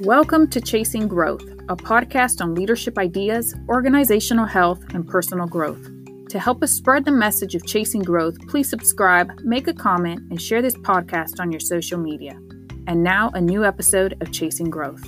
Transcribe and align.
Welcome 0.00 0.48
to 0.48 0.60
Chasing 0.60 1.08
Growth, 1.08 1.48
a 1.70 1.74
podcast 1.74 2.42
on 2.42 2.54
leadership 2.54 2.98
ideas, 2.98 3.54
organizational 3.66 4.44
health, 4.44 4.84
and 4.92 5.08
personal 5.08 5.46
growth. 5.46 5.88
To 6.28 6.38
help 6.38 6.62
us 6.62 6.70
spread 6.70 7.06
the 7.06 7.12
message 7.12 7.54
of 7.54 7.64
chasing 7.64 8.02
growth, 8.02 8.38
please 8.46 8.68
subscribe, 8.68 9.40
make 9.40 9.68
a 9.68 9.72
comment, 9.72 10.20
and 10.30 10.40
share 10.40 10.60
this 10.60 10.76
podcast 10.76 11.40
on 11.40 11.50
your 11.50 11.60
social 11.60 11.98
media. 11.98 12.38
And 12.86 13.02
now, 13.02 13.30
a 13.32 13.40
new 13.40 13.64
episode 13.64 14.18
of 14.20 14.32
Chasing 14.32 14.68
Growth. 14.68 15.02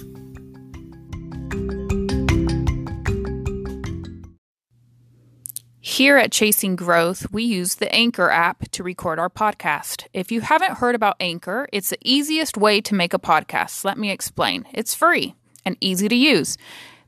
Here 5.99 6.17
at 6.17 6.30
Chasing 6.30 6.77
Growth, 6.77 7.27
we 7.33 7.43
use 7.43 7.75
the 7.75 7.93
Anchor 7.93 8.30
app 8.30 8.71
to 8.71 8.85
record 8.85 9.19
our 9.19 9.29
podcast. 9.29 10.07
If 10.12 10.30
you 10.30 10.41
haven't 10.43 10.79
heard 10.79 10.95
about 10.95 11.16
Anchor, 11.19 11.69
it's 11.73 11.91
the 11.91 11.98
easiest 12.05 12.56
way 12.56 12.80
to 12.83 12.95
make 12.95 13.15
a 13.15 13.19
podcast. 13.19 13.84
Let 13.84 13.98
me 13.98 14.12
explain. 14.12 14.65
It's 14.73 14.95
free 14.95 15.34
and 15.65 15.77
easy 15.80 16.06
to 16.06 16.15
use. 16.15 16.56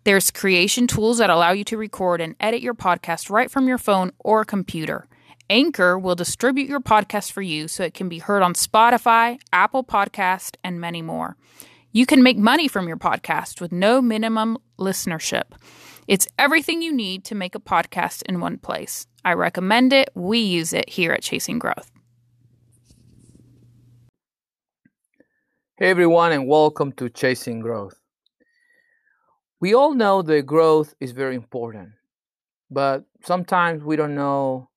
There's 0.02 0.32
creation 0.32 0.88
tools 0.88 1.18
that 1.18 1.30
allow 1.30 1.52
you 1.52 1.62
to 1.66 1.76
record 1.76 2.20
and 2.20 2.34
edit 2.40 2.62
your 2.62 2.74
podcast 2.74 3.30
right 3.30 3.48
from 3.48 3.68
your 3.68 3.78
phone 3.78 4.10
or 4.18 4.44
computer. 4.44 5.06
Anchor 5.48 5.96
will 5.96 6.16
distribute 6.16 6.68
your 6.68 6.80
podcast 6.80 7.30
for 7.30 7.42
you 7.42 7.68
so 7.68 7.84
it 7.84 7.94
can 7.94 8.08
be 8.08 8.18
heard 8.18 8.42
on 8.42 8.54
Spotify, 8.54 9.38
Apple 9.52 9.84
Podcast, 9.84 10.56
and 10.64 10.80
many 10.80 11.00
more. 11.00 11.36
You 11.92 12.06
can 12.06 12.24
make 12.24 12.38
money 12.38 12.66
from 12.66 12.88
your 12.88 12.96
podcast 12.96 13.60
with 13.60 13.70
no 13.70 14.02
minimum 14.02 14.58
listenership. 14.80 15.44
It's 16.08 16.26
everything 16.38 16.82
you 16.82 16.92
need 16.92 17.24
to 17.24 17.34
make 17.34 17.54
a 17.54 17.60
podcast 17.60 18.22
in 18.22 18.40
one 18.40 18.58
place. 18.58 19.06
I 19.24 19.34
recommend 19.34 19.92
it. 19.92 20.10
We 20.14 20.38
use 20.38 20.72
it 20.72 20.88
here 20.88 21.12
at 21.12 21.22
Chasing 21.22 21.58
Growth. 21.58 21.90
Hey 25.76 25.90
everyone, 25.90 26.32
and 26.32 26.48
welcome 26.48 26.92
to 26.92 27.08
Chasing 27.08 27.60
Growth. 27.60 28.00
We 29.60 29.74
all 29.74 29.94
know 29.94 30.22
that 30.22 30.46
growth 30.46 30.94
is 31.00 31.12
very 31.12 31.34
important, 31.34 31.90
but 32.70 33.04
sometimes 33.22 33.84
we 33.84 33.96
don't 33.96 34.14
know 34.14 34.70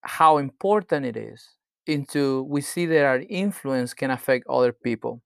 how 0.00 0.38
important 0.38 1.04
it 1.04 1.16
is 1.16 1.46
into 1.86 2.42
we 2.44 2.62
see 2.62 2.86
that 2.86 3.04
our 3.04 3.22
influence 3.28 3.92
can 3.92 4.10
affect 4.10 4.46
other 4.48 4.72
people. 4.72 5.22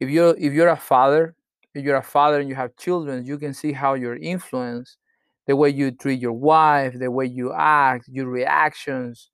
If 0.00 0.10
you're 0.10 0.36
if 0.36 0.52
you're 0.52 0.68
a 0.68 0.76
father 0.76 1.36
if 1.74 1.84
you're 1.84 1.96
a 1.96 2.02
father 2.02 2.40
and 2.40 2.48
you 2.48 2.54
have 2.54 2.76
children, 2.76 3.24
you 3.24 3.38
can 3.38 3.54
see 3.54 3.72
how 3.72 3.94
your 3.94 4.16
influence, 4.16 4.96
the 5.46 5.56
way 5.56 5.70
you 5.70 5.90
treat 5.90 6.20
your 6.20 6.32
wife, 6.32 6.98
the 6.98 7.10
way 7.10 7.26
you 7.26 7.52
act, 7.52 8.06
your 8.08 8.26
reactions, 8.26 9.30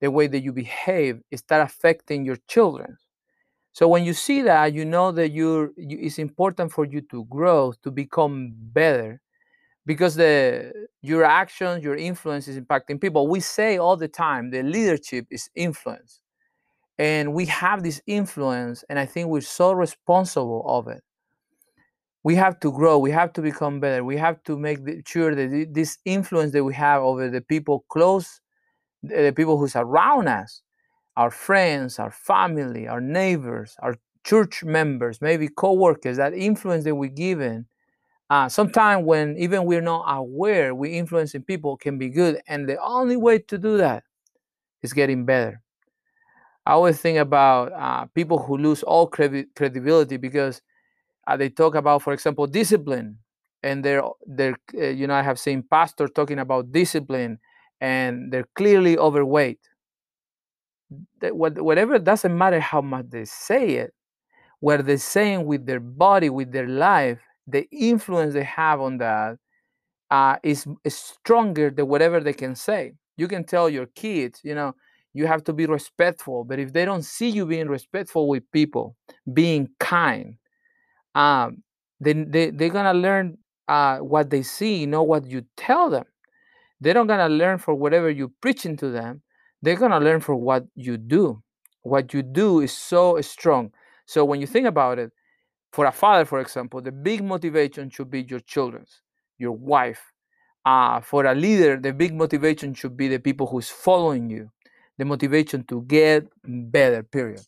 the 0.00 0.10
way 0.10 0.26
that 0.28 0.40
you 0.40 0.52
behave, 0.52 1.20
start 1.34 1.62
affecting 1.62 2.24
your 2.24 2.36
children. 2.48 2.96
So 3.72 3.88
when 3.88 4.04
you 4.04 4.12
see 4.12 4.42
that, 4.42 4.72
you 4.72 4.84
know 4.84 5.12
that 5.12 5.30
you're 5.30 5.70
you, 5.76 5.98
it's 6.00 6.18
important 6.18 6.72
for 6.72 6.84
you 6.84 7.00
to 7.10 7.24
grow, 7.26 7.72
to 7.82 7.90
become 7.90 8.52
better, 8.54 9.20
because 9.86 10.14
the 10.16 10.72
your 11.02 11.24
actions, 11.24 11.84
your 11.84 11.96
influence 11.96 12.48
is 12.48 12.58
impacting 12.58 13.00
people. 13.00 13.28
We 13.28 13.40
say 13.40 13.78
all 13.78 13.96
the 13.96 14.08
time 14.08 14.50
that 14.50 14.64
leadership 14.64 15.26
is 15.30 15.48
influence, 15.54 16.20
and 16.98 17.34
we 17.34 17.46
have 17.46 17.82
this 17.82 18.00
influence, 18.06 18.84
and 18.88 18.98
I 18.98 19.06
think 19.06 19.28
we're 19.28 19.40
so 19.42 19.72
responsible 19.72 20.64
of 20.66 20.88
it 20.88 21.02
we 22.28 22.34
have 22.34 22.56
to 22.60 22.70
grow 22.80 22.98
we 22.98 23.10
have 23.20 23.32
to 23.32 23.42
become 23.50 23.80
better 23.80 24.02
we 24.04 24.16
have 24.26 24.38
to 24.44 24.58
make 24.58 24.80
sure 25.06 25.34
that 25.34 25.48
this 25.72 25.92
influence 26.04 26.52
that 26.52 26.64
we 26.70 26.74
have 26.74 27.00
over 27.02 27.30
the 27.30 27.40
people 27.54 27.76
close 27.88 28.28
the 29.02 29.32
people 29.40 29.56
who's 29.58 29.76
around 29.76 30.28
us 30.28 30.62
our 31.16 31.30
friends 31.30 31.98
our 31.98 32.10
family 32.10 32.84
our 32.88 33.00
neighbors 33.00 33.76
our 33.84 33.94
church 34.24 34.64
members 34.64 35.22
maybe 35.22 35.48
co-workers 35.48 36.16
that 36.18 36.34
influence 36.34 36.84
that 36.84 36.94
we're 36.94 37.20
given 37.28 37.66
uh, 38.30 38.48
sometimes 38.48 39.06
when 39.06 39.36
even 39.38 39.64
we're 39.64 39.88
not 39.94 40.04
aware 40.08 40.74
we 40.74 40.90
influencing 40.90 41.42
people 41.42 41.76
can 41.78 41.96
be 41.98 42.10
good 42.10 42.40
and 42.46 42.68
the 42.68 42.78
only 42.82 43.16
way 43.16 43.38
to 43.38 43.56
do 43.56 43.78
that 43.78 44.04
is 44.82 44.92
getting 44.92 45.24
better. 45.24 45.60
I 46.66 46.72
always 46.72 47.00
think 47.00 47.18
about 47.18 47.72
uh, 47.72 48.06
people 48.14 48.38
who 48.38 48.58
lose 48.58 48.82
all 48.82 49.06
credibility 49.06 50.18
because 50.18 50.60
uh, 51.28 51.36
they 51.36 51.50
talk 51.50 51.74
about, 51.76 52.02
for 52.02 52.12
example, 52.14 52.46
discipline, 52.46 53.18
and 53.62 53.84
they're 53.84 54.02
they're 54.26 54.56
uh, 54.74 54.86
you 54.86 55.06
know 55.06 55.14
I 55.14 55.22
have 55.22 55.38
seen 55.38 55.62
pastors 55.62 56.10
talking 56.14 56.38
about 56.40 56.72
discipline, 56.72 57.38
and 57.80 58.32
they're 58.32 58.48
clearly 58.56 58.98
overweight. 58.98 59.60
Whatever 61.20 61.98
doesn't 61.98 62.36
matter 62.36 62.60
how 62.60 62.80
much 62.80 63.06
they 63.10 63.26
say 63.26 63.74
it, 63.74 63.92
what 64.60 64.86
they're 64.86 64.96
saying 64.98 65.44
with 65.44 65.66
their 65.66 65.80
body, 65.80 66.30
with 66.30 66.52
their 66.52 66.66
life, 66.68 67.20
the 67.46 67.68
influence 67.70 68.34
they 68.34 68.44
have 68.44 68.80
on 68.80 68.98
that 68.98 69.36
uh, 70.10 70.36
is, 70.42 70.66
is 70.84 70.96
stronger 70.96 71.70
than 71.70 71.88
whatever 71.88 72.20
they 72.20 72.32
can 72.32 72.54
say. 72.54 72.94
You 73.16 73.28
can 73.28 73.44
tell 73.44 73.68
your 73.68 73.86
kids, 73.86 74.40
you 74.44 74.54
know, 74.54 74.74
you 75.14 75.26
have 75.26 75.44
to 75.44 75.52
be 75.52 75.66
respectful, 75.66 76.44
but 76.44 76.58
if 76.58 76.72
they 76.72 76.84
don't 76.84 77.04
see 77.04 77.28
you 77.28 77.46
being 77.46 77.68
respectful 77.68 78.28
with 78.28 78.44
people, 78.52 78.96
being 79.32 79.68
kind, 79.80 80.36
um, 81.18 81.64
then 81.98 82.30
they, 82.30 82.50
they're 82.50 82.68
gonna 82.70 82.94
learn 82.94 83.38
uh, 83.66 83.98
what 83.98 84.30
they 84.30 84.42
see, 84.42 84.86
not 84.86 85.08
what 85.08 85.26
you 85.26 85.44
tell 85.56 85.90
them. 85.90 86.04
They're 86.80 86.94
not 86.94 87.08
gonna 87.08 87.28
learn 87.28 87.58
for 87.58 87.74
whatever 87.74 88.08
you're 88.08 88.30
preaching 88.40 88.76
to 88.76 88.88
them. 88.88 89.22
They're 89.60 89.76
gonna 89.76 89.98
learn 89.98 90.20
for 90.20 90.36
what 90.36 90.66
you 90.76 90.96
do. 90.96 91.42
What 91.82 92.14
you 92.14 92.22
do 92.22 92.60
is 92.60 92.72
so 92.72 93.20
strong. 93.20 93.72
So 94.06 94.24
when 94.24 94.40
you 94.40 94.46
think 94.46 94.66
about 94.68 95.00
it, 95.00 95.10
for 95.72 95.86
a 95.86 95.92
father, 95.92 96.24
for 96.24 96.38
example, 96.40 96.80
the 96.80 96.92
big 96.92 97.22
motivation 97.22 97.90
should 97.90 98.10
be 98.10 98.22
your 98.22 98.40
children's, 98.40 99.02
your 99.38 99.52
wife. 99.52 100.00
Uh, 100.64 101.00
for 101.00 101.24
a 101.24 101.34
leader, 101.34 101.76
the 101.76 101.92
big 101.92 102.14
motivation 102.14 102.74
should 102.74 102.96
be 102.96 103.08
the 103.08 103.18
people 103.18 103.46
who's 103.46 103.68
following 103.68 104.30
you, 104.30 104.50
the 104.98 105.04
motivation 105.04 105.64
to 105.64 105.82
get 105.82 106.28
better. 106.44 107.02
Period 107.02 107.42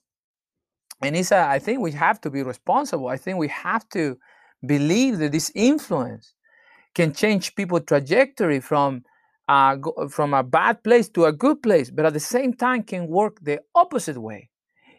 and 1.02 1.16
it's 1.16 1.32
a, 1.32 1.38
I 1.48 1.58
think 1.58 1.80
we 1.80 1.92
have 1.92 2.20
to 2.22 2.30
be 2.30 2.42
responsible. 2.42 3.08
I 3.08 3.16
think 3.16 3.38
we 3.38 3.48
have 3.48 3.88
to 3.90 4.18
believe 4.66 5.18
that 5.18 5.32
this 5.32 5.50
influence 5.54 6.34
can 6.94 7.12
change 7.12 7.54
people's 7.54 7.84
trajectory 7.86 8.60
from 8.60 9.04
uh, 9.48 9.76
from 10.10 10.34
a 10.34 10.42
bad 10.44 10.82
place 10.84 11.08
to 11.10 11.24
a 11.24 11.32
good 11.32 11.62
place, 11.62 11.90
but 11.90 12.06
at 12.06 12.12
the 12.12 12.20
same 12.20 12.54
time 12.54 12.82
can 12.84 13.08
work 13.08 13.38
the 13.42 13.60
opposite 13.74 14.18
way. 14.18 14.48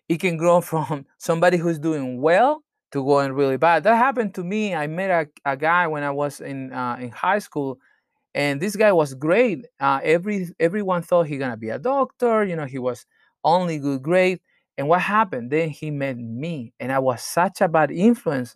It 0.10 0.20
can 0.20 0.38
grow 0.38 0.62
from 0.72 1.06
somebody 1.18 1.58
who's 1.58 1.80
doing 1.80 2.22
well 2.22 2.64
to 2.92 3.04
going 3.04 3.34
really 3.34 3.58
bad. 3.58 3.84
That 3.84 3.96
happened 3.96 4.36
to 4.36 4.44
me. 4.44 4.76
I 4.76 4.88
met 4.88 5.10
a, 5.46 5.52
a 5.52 5.58
guy 5.58 5.88
when 5.88 6.04
I 6.04 6.12
was 6.12 6.42
in 6.42 6.74
uh, 6.74 6.98
in 7.00 7.12
high 7.12 7.40
school, 7.40 7.80
and 8.36 8.62
this 8.62 8.76
guy 8.76 8.92
was 8.92 9.14
great. 9.14 9.66
Uh, 9.80 10.00
every 10.04 10.50
everyone 10.60 11.02
thought 11.04 11.28
he 11.28 11.38
gonna 11.38 11.58
be 11.58 11.70
a 11.70 11.80
doctor. 11.80 12.44
You 12.44 12.56
know, 12.56 12.66
he 12.66 12.80
was 12.80 13.06
only 13.44 13.80
good 13.80 14.04
grade. 14.04 14.40
And 14.82 14.90
what 14.90 15.02
happened? 15.02 15.52
Then 15.52 15.70
he 15.70 15.92
met 15.92 16.18
me, 16.18 16.74
and 16.80 16.92
I 16.92 16.98
was 16.98 17.22
such 17.22 17.62
a 17.62 17.68
bad 17.68 17.92
influence 17.92 18.56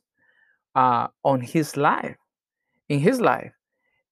uh, 0.73 1.09
on 1.23 1.39
his 1.39 1.77
life, 1.77 2.15
in 2.89 2.97
his 2.99 3.21
life. 3.21 3.51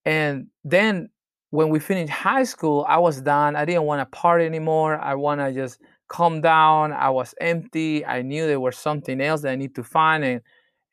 And 0.06 0.50
then 0.64 1.10
when 1.50 1.70
we 1.70 1.80
finished 1.80 2.14
high 2.14 2.44
school, 2.44 2.86
I 2.88 3.00
was 3.00 3.20
done. 3.20 3.56
I 3.56 3.66
didn't 3.66 3.86
want 3.86 4.02
to 4.02 4.16
party 4.16 4.46
anymore. 4.46 5.00
I 5.00 5.16
want 5.16 5.42
to 5.42 5.52
just 5.52 5.82
calm 6.08 6.40
down. 6.40 6.94
I 6.94 7.10
was 7.10 7.34
empty. 7.42 8.06
I 8.06 8.22
knew 8.22 8.46
there 8.46 8.60
was 8.60 8.78
something 8.78 9.20
else 9.20 9.42
that 9.42 9.54
I 9.54 9.56
need 9.56 9.74
to 9.74 9.84
find. 9.84 10.24
And, 10.24 10.42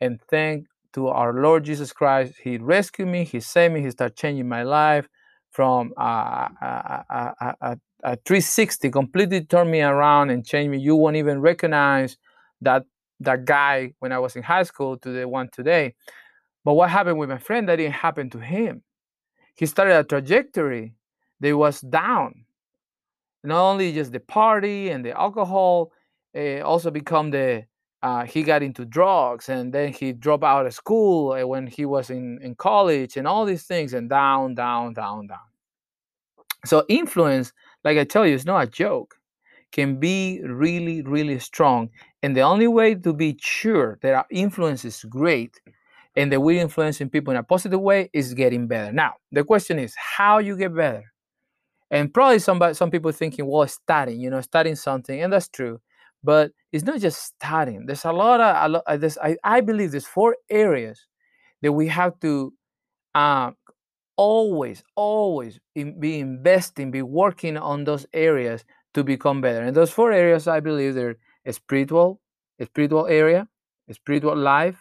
and 0.01 0.23
thank 0.31 0.69
to 0.95 1.09
our 1.09 1.35
Lord 1.35 1.65
Jesus 1.65 1.93
Christ, 1.93 2.33
He 2.43 2.57
rescued 2.57 3.09
me. 3.09 3.25
He 3.25 3.41
saved 3.41 3.75
me. 3.75 3.83
He 3.83 3.91
started 3.91 4.17
changing 4.17 4.49
my 4.49 4.63
life 4.63 5.07
from 5.51 5.93
uh, 6.01 6.49
a, 6.63 7.05
a, 7.11 7.55
a, 7.61 7.79
a 8.03 8.17
360 8.17 8.91
completely 8.91 9.43
turned 9.43 9.71
me 9.71 9.83
around 9.83 10.31
and 10.31 10.45
changed 10.45 10.71
me. 10.71 10.79
You 10.79 10.97
won't 10.97 11.17
even 11.17 11.41
recognize 11.41 12.17
that 12.63 12.85
that 13.23 13.45
guy 13.45 13.93
when 13.99 14.13
i 14.13 14.19
was 14.19 14.35
in 14.35 14.43
high 14.43 14.63
school 14.63 14.97
to 14.99 15.11
the 15.11 15.29
one 15.29 15.49
today. 15.53 15.95
But 16.65 16.75
what 16.75 16.91
happened 16.91 17.19
with 17.19 17.29
my 17.29 17.39
friend 17.39 17.69
that 17.69 17.77
didn't 17.77 17.95
happen 17.95 18.31
to 18.31 18.39
him. 18.39 18.83
He 19.57 19.67
started 19.67 19.99
a 19.99 20.05
trajectory 20.05 20.95
that 21.41 21.57
was 21.57 21.81
down. 21.81 22.45
Not 23.45 23.61
only 23.61 23.93
just 23.93 24.13
the 24.13 24.21
party 24.21 24.91
and 24.91 25.05
the 25.05 25.19
alcohol 25.19 25.93
uh, 26.37 26.61
also 26.61 26.91
become 26.91 27.31
the 27.31 27.65
uh, 28.03 28.25
he 28.25 28.43
got 28.43 28.63
into 28.63 28.87
drugs 28.87 29.51
and 29.51 29.75
then 29.75 29.93
he 29.93 30.13
dropped 30.13 30.45
out 30.45 30.65
of 30.65 30.73
school 30.73 31.35
eh, 31.35 31.43
when 31.43 31.67
he 31.67 31.85
was 31.85 32.09
in, 32.09 32.39
in 32.41 32.55
college 32.55 33.19
and 33.19 33.29
all 33.29 33.45
these 33.45 33.65
things 33.65 33.93
and 33.93 34.09
down 34.09 34.55
down 34.55 34.95
down 34.95 35.27
down. 35.27 35.39
So 36.65 36.85
influence 36.89 37.53
like 37.85 37.99
I 37.99 38.05
tell 38.05 38.27
you, 38.27 38.35
it's 38.35 38.45
not 38.45 38.65
a 38.65 38.67
joke, 38.67 39.17
can 39.73 40.01
be 40.01 40.41
really, 40.45 41.03
really 41.03 41.39
strong. 41.39 41.91
And 42.23 42.37
the 42.37 42.43
only 42.43 42.69
way 42.69 42.95
to 42.95 43.13
be 43.13 43.39
sure 43.41 43.99
that 44.03 44.15
our 44.15 44.27
influence 44.31 44.85
is 44.85 45.05
great 45.05 45.61
and 46.17 46.33
that 46.33 46.41
we're 46.41 46.61
influencing 46.61 47.11
people 47.11 47.33
in 47.33 47.39
a 47.39 47.43
positive 47.43 47.81
way 47.81 48.11
is 48.13 48.35
getting 48.35 48.67
better. 48.69 48.93
Now, 48.93 49.15
the 49.33 49.45
question 49.45 49.79
is 49.79 49.95
how 49.97 50.39
you 50.39 50.57
get 50.57 50.75
better. 50.75 51.05
And 51.91 52.13
probably 52.13 52.39
somebody, 52.41 52.75
some 52.75 52.91
people 52.91 53.13
thinking, 53.13 53.47
well, 53.47 53.67
studying, 53.69 54.21
you 54.21 54.31
know, 54.31 54.41
studying 54.41 54.77
something, 54.77 55.23
and 55.23 55.33
that's 55.33 55.49
true. 55.49 55.81
but 56.23 56.53
it's 56.73 56.85
not 56.85 57.01
just 57.01 57.23
studying. 57.23 57.87
There's 57.87 58.05
a 58.05 58.13
lot 58.13 58.41
of, 58.41 58.57
a 58.57 58.69
lot, 58.69 58.83
uh, 58.87 58.97
there's, 58.97 59.19
I, 59.19 59.37
I 59.43 59.61
believe 59.61 59.91
there's 59.93 60.07
four 60.07 60.37
areas 60.49 61.07
that 61.63 61.73
we 61.73 61.89
have 61.89 62.19
to 62.21 62.53
uh, 63.15 63.53
always, 64.21 64.85
always 64.97 65.59
in, 65.75 65.99
be 65.99 66.21
investing, 66.21 66.91
be 66.91 67.01
working 67.01 67.57
on 67.57 67.85
those 67.85 68.05
areas 68.13 68.67
to 68.93 69.03
become 69.03 69.41
better. 69.41 69.63
And 69.63 69.75
those 69.75 69.91
four 69.91 70.13
areas, 70.13 70.47
I 70.47 70.61
believe, 70.61 70.95
they're 70.95 71.17
spiritual, 71.51 72.21
spiritual 72.63 73.07
area, 73.07 73.49
spiritual 73.91 74.37
life, 74.37 74.77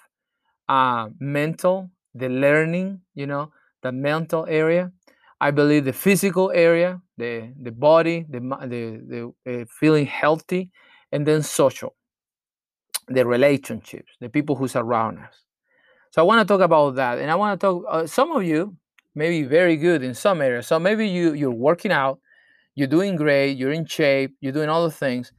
uh, 0.67 1.07
mental, 1.21 1.89
the 2.13 2.27
learning, 2.27 2.99
you 3.15 3.27
know, 3.27 3.53
the 3.81 3.93
mental 3.93 4.45
area. 4.45 4.91
I 5.39 5.51
believe 5.51 5.85
the 5.85 5.93
physical 5.93 6.51
area, 6.51 7.01
the 7.17 7.53
the 7.65 7.71
body, 7.71 8.25
the 8.29 8.41
the, 8.73 8.83
the 9.11 9.21
uh, 9.51 9.65
feeling 9.79 10.05
healthy, 10.05 10.69
and 11.13 11.25
then 11.25 11.43
social, 11.43 11.95
the 13.07 13.25
relationships, 13.25 14.11
the 14.19 14.27
people 14.27 14.57
who 14.57 14.67
surround 14.67 15.19
us. 15.19 15.35
So 16.11 16.21
I 16.21 16.25
want 16.25 16.39
to 16.41 16.51
talk 16.51 16.61
about 16.61 16.95
that, 16.95 17.19
and 17.19 17.31
I 17.31 17.35
want 17.35 17.57
to 17.57 17.65
talk. 17.65 17.85
Uh, 17.87 18.05
some 18.05 18.31
of 18.35 18.43
you 18.43 18.75
may 19.15 19.29
be 19.29 19.43
very 19.43 19.77
good 19.77 20.03
in 20.03 20.13
some 20.13 20.41
areas. 20.41 20.67
So 20.67 20.79
maybe 20.79 21.07
you 21.07 21.33
you're 21.33 21.51
working 21.51 21.91
out, 21.91 22.19
you're 22.75 22.87
doing 22.87 23.15
great, 23.15 23.57
you're 23.57 23.71
in 23.71 23.85
shape, 23.85 24.35
you're 24.41 24.53
doing 24.53 24.69
all 24.69 24.83
the 24.83 24.91
things, 24.91 25.31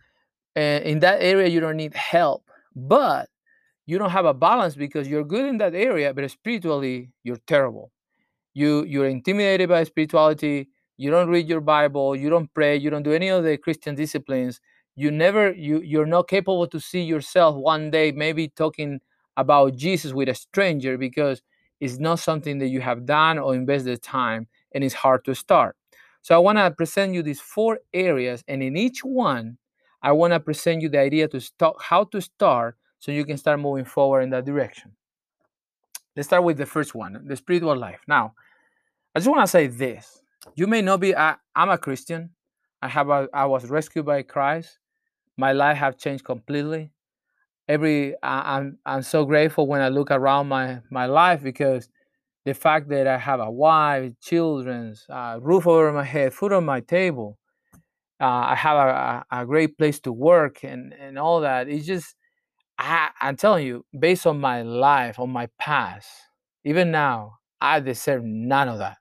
and 0.56 0.84
in 0.84 1.00
that 1.00 1.22
area 1.22 1.48
you 1.48 1.60
don't 1.60 1.76
need 1.76 1.94
help. 1.94 2.44
But 2.76 3.28
you 3.86 3.98
don't 3.98 4.10
have 4.10 4.24
a 4.26 4.34
balance 4.34 4.76
because 4.76 5.08
you're 5.08 5.24
good 5.24 5.46
in 5.46 5.58
that 5.58 5.74
area, 5.74 6.14
but 6.14 6.30
spiritually 6.30 7.12
you're 7.24 7.40
terrible. 7.46 7.90
You 8.54 8.84
you're 8.84 9.08
intimidated 9.08 9.68
by 9.68 9.84
spirituality. 9.84 10.68
You 10.96 11.10
don't 11.10 11.28
read 11.28 11.48
your 11.48 11.60
Bible. 11.60 12.14
You 12.16 12.30
don't 12.30 12.52
pray. 12.54 12.76
You 12.76 12.90
don't 12.90 13.02
do 13.02 13.12
any 13.12 13.28
of 13.28 13.44
the 13.44 13.56
Christian 13.56 13.94
disciplines. 13.94 14.60
You 14.96 15.10
never 15.10 15.52
you 15.52 15.80
you're 15.82 16.06
not 16.06 16.28
capable 16.28 16.66
to 16.68 16.80
see 16.80 17.02
yourself 17.02 17.56
one 17.56 17.90
day 17.90 18.12
maybe 18.12 18.48
talking 18.48 19.00
about 19.36 19.76
Jesus 19.76 20.12
with 20.12 20.28
a 20.28 20.34
stranger 20.34 20.98
because 20.98 21.42
it's 21.80 21.98
not 21.98 22.18
something 22.18 22.58
that 22.58 22.68
you 22.68 22.80
have 22.80 23.06
done 23.06 23.38
or 23.38 23.54
invested 23.54 24.02
time 24.02 24.46
and 24.72 24.84
it's 24.84 24.94
hard 24.94 25.24
to 25.24 25.34
start. 25.34 25.76
So 26.22 26.34
I 26.34 26.38
want 26.38 26.58
to 26.58 26.70
present 26.70 27.14
you 27.14 27.22
these 27.22 27.40
four 27.40 27.80
areas 27.94 28.44
and 28.46 28.62
in 28.62 28.76
each 28.76 29.02
one 29.02 29.56
I 30.02 30.12
want 30.12 30.32
to 30.32 30.40
present 30.40 30.82
you 30.82 30.88
the 30.88 30.98
idea 30.98 31.28
to 31.28 31.40
start 31.40 31.76
how 31.80 32.04
to 32.04 32.20
start 32.20 32.76
so 32.98 33.12
you 33.12 33.24
can 33.24 33.36
start 33.36 33.60
moving 33.60 33.84
forward 33.84 34.22
in 34.22 34.30
that 34.30 34.44
direction. 34.44 34.92
Let's 36.16 36.28
start 36.28 36.44
with 36.44 36.56
the 36.56 36.66
first 36.66 36.94
one, 36.94 37.22
the 37.26 37.36
spiritual 37.36 37.76
life. 37.76 38.00
Now, 38.06 38.34
I 39.14 39.20
just 39.20 39.30
want 39.30 39.42
to 39.42 39.46
say 39.46 39.66
this. 39.66 40.22
You 40.54 40.66
may 40.66 40.82
not 40.82 41.00
be 41.00 41.14
I, 41.14 41.36
am 41.54 41.70
a 41.70 41.78
Christian. 41.78 42.30
I 42.82 42.88
have 42.88 43.10
a, 43.10 43.28
I 43.32 43.44
was 43.46 43.66
rescued 43.66 44.06
by 44.06 44.22
Christ. 44.22 44.78
My 45.36 45.52
life 45.52 45.76
have 45.76 45.98
changed 45.98 46.24
completely. 46.24 46.92
Every 47.70 48.16
I, 48.22 48.56
I'm 48.56 48.78
I'm 48.84 49.02
so 49.02 49.24
grateful 49.24 49.68
when 49.68 49.80
I 49.80 49.88
look 49.90 50.10
around 50.10 50.48
my 50.48 50.80
my 50.90 51.06
life 51.06 51.40
because 51.40 51.88
the 52.44 52.54
fact 52.54 52.88
that 52.88 53.06
I 53.06 53.16
have 53.18 53.38
a 53.40 53.50
wife, 53.50 54.12
children, 54.20 54.96
uh, 55.08 55.38
roof 55.40 55.66
over 55.68 55.92
my 55.92 56.02
head, 56.04 56.34
food 56.34 56.52
on 56.52 56.64
my 56.64 56.80
table, 56.80 57.38
uh, 58.20 58.26
I 58.26 58.54
have 58.56 58.76
a, 58.76 59.24
a, 59.30 59.46
great 59.46 59.78
place 59.78 60.00
to 60.00 60.12
work, 60.12 60.64
and 60.64 60.92
and 60.94 61.18
all 61.18 61.40
that. 61.42 61.68
It's 61.68 61.86
just 61.86 62.16
I, 62.78 63.10
I'm 63.20 63.36
telling 63.36 63.66
you, 63.66 63.84
based 63.98 64.26
on 64.26 64.40
my 64.40 64.62
life, 64.62 65.18
on 65.20 65.30
my 65.30 65.48
past, 65.58 66.08
even 66.64 66.90
now, 66.90 67.38
I 67.60 67.80
deserve 67.80 68.24
none 68.24 68.68
of 68.68 68.78
that. 68.78 68.98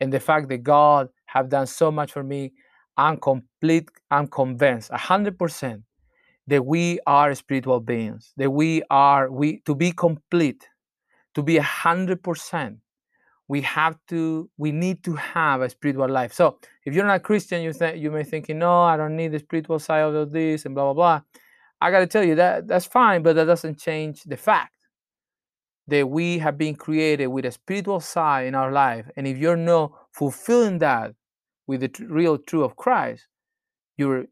And 0.00 0.12
the 0.12 0.20
fact 0.20 0.48
that 0.48 0.62
God 0.64 1.08
have 1.26 1.48
done 1.50 1.66
so 1.66 1.92
much 1.92 2.12
for 2.12 2.24
me, 2.24 2.52
I'm 2.96 3.18
complete, 3.18 3.88
I'm 4.10 4.26
convinced, 4.26 4.90
hundred 4.92 5.38
percent, 5.38 5.82
that 6.50 6.66
we 6.66 6.98
are 7.06 7.34
spiritual 7.34 7.80
beings, 7.80 8.32
that 8.36 8.50
we 8.50 8.82
are 8.90 9.30
we 9.30 9.62
to 9.66 9.74
be 9.74 9.92
complete, 9.92 10.68
to 11.34 11.42
be 11.42 11.56
a 11.56 11.62
hundred 11.62 12.22
percent, 12.22 12.78
we 13.46 13.60
have 13.62 13.96
to, 14.08 14.50
we 14.58 14.72
need 14.72 15.02
to 15.04 15.14
have 15.14 15.62
a 15.62 15.70
spiritual 15.70 16.08
life. 16.08 16.32
So 16.32 16.58
if 16.84 16.94
you're 16.94 17.06
not 17.06 17.16
a 17.16 17.20
Christian, 17.20 17.62
you 17.62 17.72
think 17.72 18.02
you 18.02 18.10
may 18.10 18.24
thinking, 18.24 18.58
no, 18.58 18.82
I 18.82 18.96
don't 18.96 19.16
need 19.16 19.32
the 19.32 19.38
spiritual 19.38 19.78
side 19.78 20.02
of 20.02 20.32
this 20.32 20.66
and 20.66 20.74
blah 20.74 20.92
blah 20.92 20.94
blah. 20.94 21.20
I 21.80 21.90
got 21.90 22.00
to 22.00 22.06
tell 22.06 22.24
you 22.24 22.34
that 22.34 22.66
that's 22.66 22.86
fine, 22.86 23.22
but 23.22 23.36
that 23.36 23.46
doesn't 23.46 23.78
change 23.78 24.24
the 24.24 24.36
fact 24.36 24.74
that 25.86 26.08
we 26.08 26.38
have 26.38 26.58
been 26.58 26.74
created 26.74 27.28
with 27.28 27.44
a 27.44 27.52
spiritual 27.52 28.00
side 28.00 28.46
in 28.46 28.54
our 28.54 28.72
life. 28.72 29.06
And 29.16 29.26
if 29.26 29.38
you're 29.38 29.56
not 29.56 29.92
fulfilling 30.12 30.78
that 30.80 31.14
with 31.66 31.80
the 31.80 31.88
t- 31.88 32.04
real 32.04 32.38
truth 32.38 32.64
of 32.64 32.76
Christ, 32.76 33.28
you're 33.96 34.26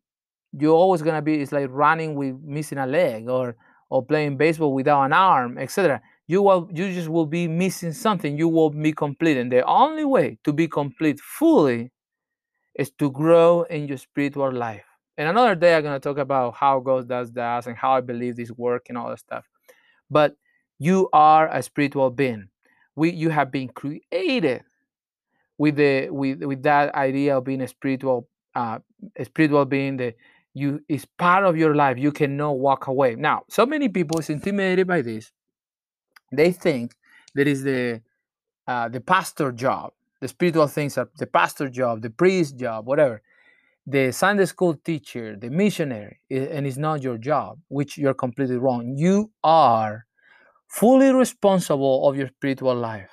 you're 0.60 0.74
always 0.74 1.02
gonna 1.02 1.22
be. 1.22 1.40
It's 1.40 1.52
like 1.52 1.68
running 1.70 2.14
with 2.14 2.36
missing 2.42 2.78
a 2.78 2.86
leg, 2.86 3.28
or 3.28 3.56
or 3.90 4.04
playing 4.04 4.36
baseball 4.36 4.74
without 4.74 5.04
an 5.04 5.12
arm, 5.12 5.58
etc. 5.58 6.00
You 6.26 6.42
will 6.42 6.68
you 6.72 6.92
just 6.92 7.08
will 7.08 7.26
be 7.26 7.48
missing 7.48 7.92
something. 7.92 8.36
You 8.36 8.48
will 8.48 8.70
be 8.70 8.92
complete, 8.92 9.36
and 9.36 9.50
the 9.50 9.64
only 9.64 10.04
way 10.04 10.38
to 10.44 10.52
be 10.52 10.68
complete 10.68 11.20
fully 11.20 11.90
is 12.74 12.90
to 12.92 13.10
grow 13.10 13.62
in 13.62 13.88
your 13.88 13.98
spiritual 13.98 14.52
life. 14.52 14.84
And 15.16 15.28
another 15.28 15.56
day, 15.56 15.74
I'm 15.74 15.82
to 15.82 15.98
talk 15.98 16.18
about 16.18 16.54
how 16.54 16.78
God 16.78 17.08
does 17.08 17.32
that 17.32 17.66
and 17.66 17.76
how 17.76 17.92
I 17.92 18.00
believe 18.00 18.36
this 18.36 18.52
work 18.52 18.86
and 18.88 18.96
all 18.96 19.10
that 19.10 19.18
stuff. 19.18 19.44
But 20.08 20.36
you 20.78 21.08
are 21.12 21.48
a 21.52 21.60
spiritual 21.62 22.10
being. 22.10 22.48
We, 22.94 23.10
you 23.10 23.30
have 23.30 23.50
been 23.50 23.68
created 23.68 24.62
with 25.58 25.74
the 25.74 26.08
with 26.10 26.42
with 26.44 26.62
that 26.62 26.94
idea 26.94 27.36
of 27.36 27.44
being 27.44 27.60
a 27.62 27.68
spiritual 27.68 28.28
uh, 28.54 28.78
a 29.16 29.24
spiritual 29.24 29.64
being 29.64 29.96
that 29.96 30.14
you 30.58 30.80
is 30.88 31.04
part 31.04 31.44
of 31.44 31.56
your 31.56 31.74
life. 31.74 31.96
You 31.98 32.12
cannot 32.12 32.58
walk 32.58 32.86
away. 32.86 33.14
Now, 33.14 33.42
so 33.48 33.66
many 33.66 33.88
people 33.88 34.18
is 34.18 34.30
intimidated 34.30 34.86
by 34.86 35.02
this. 35.02 35.32
They 36.32 36.52
think 36.52 36.94
that 37.34 37.46
is 37.46 37.62
the 37.62 38.02
uh, 38.66 38.88
the 38.88 39.00
pastor 39.00 39.50
job, 39.52 39.92
the 40.20 40.28
spiritual 40.28 40.66
things 40.66 40.98
are 40.98 41.08
the 41.16 41.26
pastor 41.26 41.68
job, 41.68 42.02
the 42.02 42.10
priest 42.10 42.58
job, 42.58 42.86
whatever 42.86 43.22
the 43.88 44.12
Sunday 44.12 44.44
school 44.44 44.74
teacher, 44.74 45.34
the 45.34 45.48
missionary, 45.48 46.20
and 46.30 46.66
it's 46.66 46.76
not 46.76 47.02
your 47.02 47.16
job, 47.16 47.58
which 47.68 47.96
you're 47.96 48.12
completely 48.12 48.58
wrong. 48.58 48.94
You 48.98 49.30
are 49.42 50.04
fully 50.68 51.10
responsible 51.10 52.06
of 52.06 52.14
your 52.14 52.28
spiritual 52.28 52.74
life. 52.74 53.08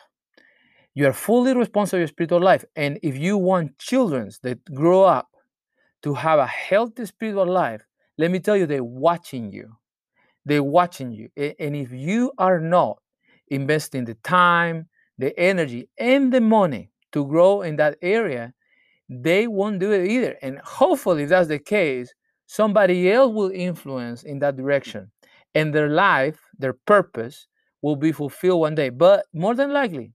You 0.94 1.08
are 1.08 1.14
fully 1.14 1.56
responsible 1.56 2.00
of 2.00 2.02
your 2.02 2.08
spiritual 2.10 2.42
life. 2.42 2.66
And 2.76 3.00
if 3.02 3.18
you 3.18 3.38
want 3.38 3.78
children 3.78 4.30
that 4.44 4.66
grow 4.74 5.04
up 5.04 5.30
to 6.06 6.14
have 6.14 6.38
a 6.38 6.46
healthy 6.46 7.04
spiritual 7.06 7.48
life, 7.48 7.84
let 8.20 8.30
me 8.30 8.40
tell 8.40 8.56
you, 8.56 8.68
they're 8.68 8.84
watching 8.84 9.52
you. 9.52 9.76
They're 10.46 10.64
watching 10.64 11.12
you. 11.12 11.30
And 11.36 11.76
if 11.76 11.92
you 11.92 12.32
are 12.38 12.60
not 12.60 13.00
investing 13.48 14.06
the 14.06 14.14
time, 14.24 14.88
the 15.18 15.38
energy, 15.38 15.90
and 15.98 16.32
the 16.32 16.42
money 16.42 16.92
to 17.12 17.26
grow 17.26 17.64
in 17.64 17.76
that 17.78 17.98
area, 18.04 18.54
they 19.10 19.48
won't 19.48 19.80
do 19.80 19.92
it 19.92 20.08
either. 20.08 20.38
And 20.44 20.60
hopefully, 20.60 21.24
if 21.24 21.30
that's 21.30 21.48
the 21.48 21.58
case, 21.58 22.14
somebody 22.46 23.12
else 23.12 23.34
will 23.34 23.50
influence 23.50 24.22
in 24.24 24.38
that 24.40 24.58
direction. 24.58 25.12
And 25.56 25.74
their 25.74 25.90
life, 25.90 26.40
their 26.60 26.74
purpose 26.74 27.48
will 27.82 27.96
be 27.96 28.12
fulfilled 28.12 28.60
one 28.60 28.76
day. 28.76 28.90
But 28.90 29.26
more 29.34 29.56
than 29.56 29.74
likely, 29.74 30.14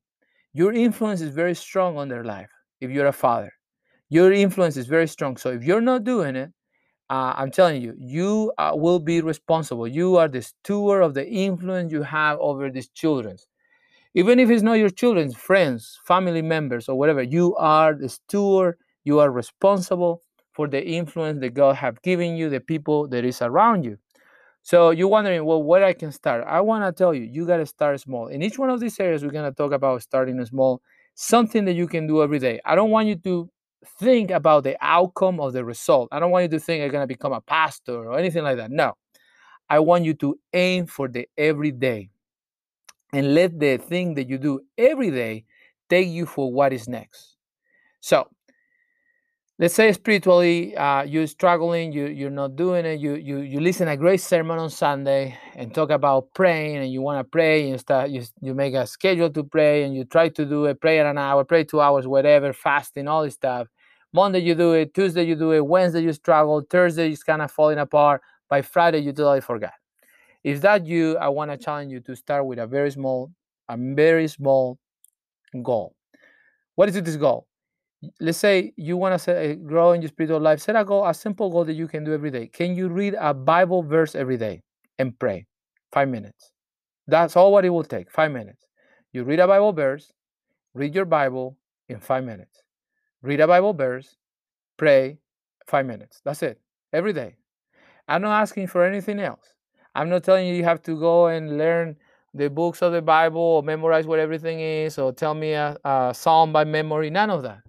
your 0.53 0.73
influence 0.73 1.21
is 1.21 1.35
very 1.35 1.57
strong 1.57 1.99
on 1.99 2.09
their 2.09 2.25
life 2.25 2.51
if 2.81 2.93
you're 2.93 3.09
a 3.09 3.13
father. 3.13 3.53
Your 4.11 4.33
influence 4.33 4.77
is 4.77 4.87
very 4.87 5.09
strong. 5.09 5.39
So 5.39 5.51
if 5.53 5.65
you're 5.65 5.81
not 5.81 6.05
doing 6.05 6.37
it, 6.37 6.53
uh, 7.11 7.35
I'm 7.37 7.51
telling 7.51 7.83
you, 7.83 7.95
you 7.99 8.53
uh, 8.59 8.73
will 8.75 9.01
be 9.01 9.23
responsible. 9.23 9.89
You 9.89 10.17
are 10.19 10.29
the 10.29 10.43
steward 10.43 11.03
of 11.03 11.15
the 11.15 11.29
influence 11.29 11.93
you 11.93 12.03
have 12.03 12.39
over 12.41 12.71
these 12.71 12.89
children 12.91 13.39
even 14.15 14.41
if 14.41 14.51
it's 14.51 14.63
not 14.63 14.75
your 14.75 14.91
children, 14.91 15.33
friends, 15.33 16.01
family 16.05 16.43
members, 16.43 16.89
or 16.89 16.97
whatever, 16.99 17.23
you 17.23 17.55
are 17.57 17.95
the 17.95 18.09
steward, 18.09 18.77
you 19.05 19.21
are 19.21 19.31
responsible 19.31 20.23
for 20.53 20.67
the 20.69 20.85
influence 20.85 21.41
that 21.41 21.55
God 21.55 21.77
have 21.77 22.03
given 22.03 22.37
you, 22.37 22.51
the 22.51 22.61
people 22.61 23.07
that 23.09 23.25
is 23.25 23.41
around 23.41 23.85
you. 23.85 23.99
So 24.63 24.91
you're 24.91 25.09
wondering, 25.09 25.45
well, 25.45 25.63
where 25.63 25.85
I 25.85 25.93
can 25.95 26.13
start? 26.13 26.45
I 26.47 26.61
want 26.61 26.85
to 26.85 26.93
tell 26.93 27.15
you, 27.15 27.23
you 27.23 27.47
got 27.47 27.59
to 27.59 27.67
start 27.67 28.01
small. 28.01 28.29
In 28.29 28.43
each 28.43 28.59
one 28.59 28.71
of 28.71 28.81
these 28.81 28.99
areas, 29.01 29.25
we're 29.25 29.31
going 29.31 29.51
to 29.51 29.57
talk 29.57 29.73
about 29.73 30.03
starting 30.03 30.45
small, 30.45 30.83
something 31.15 31.65
that 31.67 31.75
you 31.75 31.89
can 31.89 32.07
do 32.07 32.23
every 32.23 32.39
day. 32.39 32.61
I 32.65 32.75
don't 32.75 32.91
want 32.91 33.09
you 33.09 33.17
to 33.17 33.51
think 33.85 34.31
about 34.31 34.65
the 34.65 34.77
outcome 34.81 35.41
of 35.41 35.53
the 35.53 35.65
result. 35.65 36.09
I 36.13 36.21
don't 36.21 36.31
want 36.31 36.45
you 36.45 36.59
to 36.59 36.61
think 36.61 36.81
you're 36.81 36.91
going 36.91 37.03
to 37.03 37.07
become 37.07 37.33
a 37.33 37.41
pastor 37.41 38.11
or 38.11 38.19
anything 38.19 38.45
like 38.45 38.57
that. 38.57 38.71
No. 38.71 38.95
I 39.69 39.79
want 39.79 40.05
you 40.05 40.15
to 40.15 40.39
aim 40.53 40.87
for 40.87 41.09
the 41.09 41.29
everyday 41.39 42.11
and 43.13 43.35
let 43.35 43.59
the 43.59 43.77
thing 43.79 44.15
that 44.15 44.29
you 44.29 44.39
do 44.39 44.61
every 44.77 45.11
day 45.11 45.45
take 45.89 46.09
you 46.09 46.27
for 46.27 46.53
what 46.53 46.73
is 46.73 46.89
next. 46.89 47.37
So, 48.01 48.29
let's 49.61 49.75
say 49.75 49.93
spiritually 49.93 50.75
uh, 50.75 51.03
you're 51.03 51.27
struggling, 51.27 51.93
you, 51.93 52.07
you're 52.07 52.31
not 52.31 52.57
doing 52.57 52.87
it, 52.87 52.99
you, 52.99 53.17
you, 53.17 53.41
you 53.41 53.61
listen 53.61 53.89
a 53.89 53.97
great 53.97 54.19
sermon 54.19 54.59
on 54.59 54.71
Sunday 54.71 55.37
and 55.55 55.75
talk 55.75 55.91
about 55.91 56.33
praying 56.33 56.79
and 56.79 56.91
you 56.91 57.03
want 57.03 57.19
to 57.19 57.25
pray 57.31 57.61
and 57.61 57.73
you, 57.73 57.79
start, 57.79 58.09
you, 58.09 58.23
you 58.41 58.55
make 58.55 58.73
a 58.73 58.87
schedule 58.87 59.29
to 59.29 59.45
pray 59.45 59.85
and 59.85 59.95
you 59.95 60.07
try 60.07 60.31
to 60.31 60.47
do 60.47 60.65
it, 60.65 60.81
pray 60.81 60.99
an 60.99 61.19
hour, 61.19 61.45
pray 61.45 61.63
two 61.63 61.79
hours, 61.79 62.07
whatever, 62.07 62.55
fasting, 62.55 63.07
all 63.07 63.23
this 63.23 63.35
stuff. 63.35 63.69
Monday 64.15 64.39
you 64.39 64.55
do 64.55 64.73
it, 64.73 64.95
Tuesday 64.95 65.25
you 65.25 65.37
do 65.37 65.53
it, 65.53 65.61
Wednesday 65.61 66.01
you 66.01 66.15
struggle, 66.15 66.63
Thursday 66.71 67.11
it's 67.11 67.23
kind 67.23 67.43
of 67.43 67.51
falling 67.51 67.79
apart, 67.79 68.23
by 68.49 68.63
Friday 68.63 69.01
you 69.01 69.13
totally 69.13 69.43
forgot. 69.43 69.75
If 70.43 70.63
that 70.63 70.87
you, 70.87 71.19
I 71.19 71.29
want 71.29 71.51
to 71.51 71.59
challenge 71.59 71.93
you 71.93 72.01
to 72.01 72.17
start 72.17 72.47
with 72.47 72.59
a 72.59 72.67
very 72.67 72.91
small, 72.91 73.31
a 73.69 73.77
very 73.77 74.27
small 74.27 74.79
goal. 75.63 75.95
What 76.77 76.89
is 76.89 76.95
this 76.95 77.17
goal? 77.17 77.47
Let's 78.19 78.39
say 78.39 78.73
you 78.77 78.97
want 78.97 79.21
to 79.23 79.57
grow 79.57 79.93
in 79.93 80.01
your 80.01 80.09
spiritual 80.09 80.41
life. 80.41 80.61
Set 80.61 80.77
a 80.77 80.85
goal, 80.85 81.07
a 81.07 81.13
simple 81.13 81.51
goal 81.51 81.65
that 81.67 81.75
you 81.75 81.87
can 81.87 82.03
do 82.05 82.15
every 82.15 82.31
day. 82.31 82.47
Can 82.47 82.75
you 82.75 82.89
read 82.89 83.15
a 83.19 83.35
Bible 83.35 83.83
verse 83.83 84.15
every 84.15 84.39
day 84.39 84.63
and 84.99 85.19
pray? 85.19 85.47
Five 85.93 86.09
minutes. 86.09 86.53
That's 87.07 87.37
all 87.37 87.53
what 87.53 87.65
it 87.65 87.71
will 87.71 87.85
take. 87.85 88.11
Five 88.11 88.33
minutes. 88.33 88.69
You 89.13 89.25
read 89.25 89.41
a 89.41 89.47
Bible 89.47 89.73
verse, 89.73 90.13
read 90.73 90.95
your 90.95 91.05
Bible 91.05 91.59
in 91.89 91.99
five 91.99 92.25
minutes. 92.25 92.63
Read 93.23 93.41
a 93.41 93.47
Bible 93.47 93.75
verse, 93.75 94.17
pray 94.77 95.19
five 95.67 95.85
minutes. 95.85 96.21
That's 96.25 96.43
it. 96.43 96.61
Every 96.93 97.13
day. 97.13 97.35
I'm 98.09 98.23
not 98.23 98.41
asking 98.41 98.69
for 98.69 98.85
anything 98.85 99.21
else. 99.21 99.55
I'm 99.95 100.09
not 100.09 100.25
telling 100.25 100.47
you 100.47 100.55
you 100.55 100.65
have 100.65 100.83
to 100.83 100.99
go 100.99 101.27
and 101.27 101.59
learn 101.59 101.97
the 102.33 102.49
books 102.49 102.81
of 102.83 102.93
the 102.93 103.03
Bible 103.03 103.41
or 103.41 103.63
memorize 103.63 104.07
what 104.07 104.21
everything 104.21 104.61
is 104.61 104.99
or 104.99 105.13
tell 105.13 105.35
me 105.35 105.53
a, 105.53 105.77
a 105.85 106.13
psalm 106.15 106.53
by 106.53 106.65
memory. 106.65 107.11
None 107.11 107.31
of 107.31 107.43
that. 107.43 107.61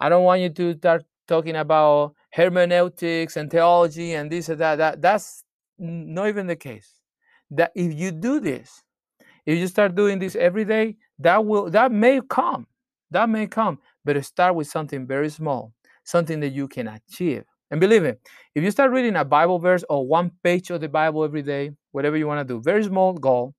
I 0.00 0.08
don't 0.08 0.24
want 0.24 0.40
you 0.40 0.50
to 0.50 0.74
start 0.74 1.04
talking 1.26 1.56
about 1.56 2.14
hermeneutics 2.32 3.36
and 3.36 3.50
theology 3.50 4.14
and 4.14 4.30
this 4.30 4.48
and 4.48 4.60
that. 4.60 4.76
that 4.76 5.02
that's 5.02 5.44
not 5.78 6.28
even 6.28 6.46
the 6.46 6.56
case. 6.56 7.00
That 7.50 7.72
if 7.74 7.94
you 7.98 8.10
do 8.10 8.40
this, 8.40 8.82
if 9.46 9.58
you 9.58 9.66
start 9.66 9.94
doing 9.94 10.18
this 10.18 10.36
every 10.36 10.64
day, 10.64 10.96
that 11.18 11.44
will 11.44 11.70
that 11.70 11.90
may 11.92 12.20
come. 12.28 12.66
That 13.10 13.28
may 13.28 13.46
come. 13.46 13.78
But 14.04 14.22
start 14.24 14.54
with 14.54 14.68
something 14.68 15.06
very 15.06 15.30
small, 15.30 15.72
something 16.04 16.40
that 16.40 16.50
you 16.50 16.68
can 16.68 16.88
achieve. 16.88 17.44
And 17.70 17.80
believe 17.80 18.02
me, 18.02 18.14
if 18.54 18.64
you 18.64 18.70
start 18.70 18.90
reading 18.92 19.16
a 19.16 19.24
Bible 19.24 19.58
verse 19.58 19.84
or 19.88 20.06
one 20.06 20.30
page 20.42 20.70
of 20.70 20.80
the 20.80 20.88
Bible 20.88 21.24
every 21.24 21.42
day, 21.42 21.72
whatever 21.92 22.16
you 22.16 22.26
want 22.26 22.46
to 22.46 22.54
do, 22.54 22.60
very 22.60 22.84
small 22.84 23.12
goal. 23.12 23.54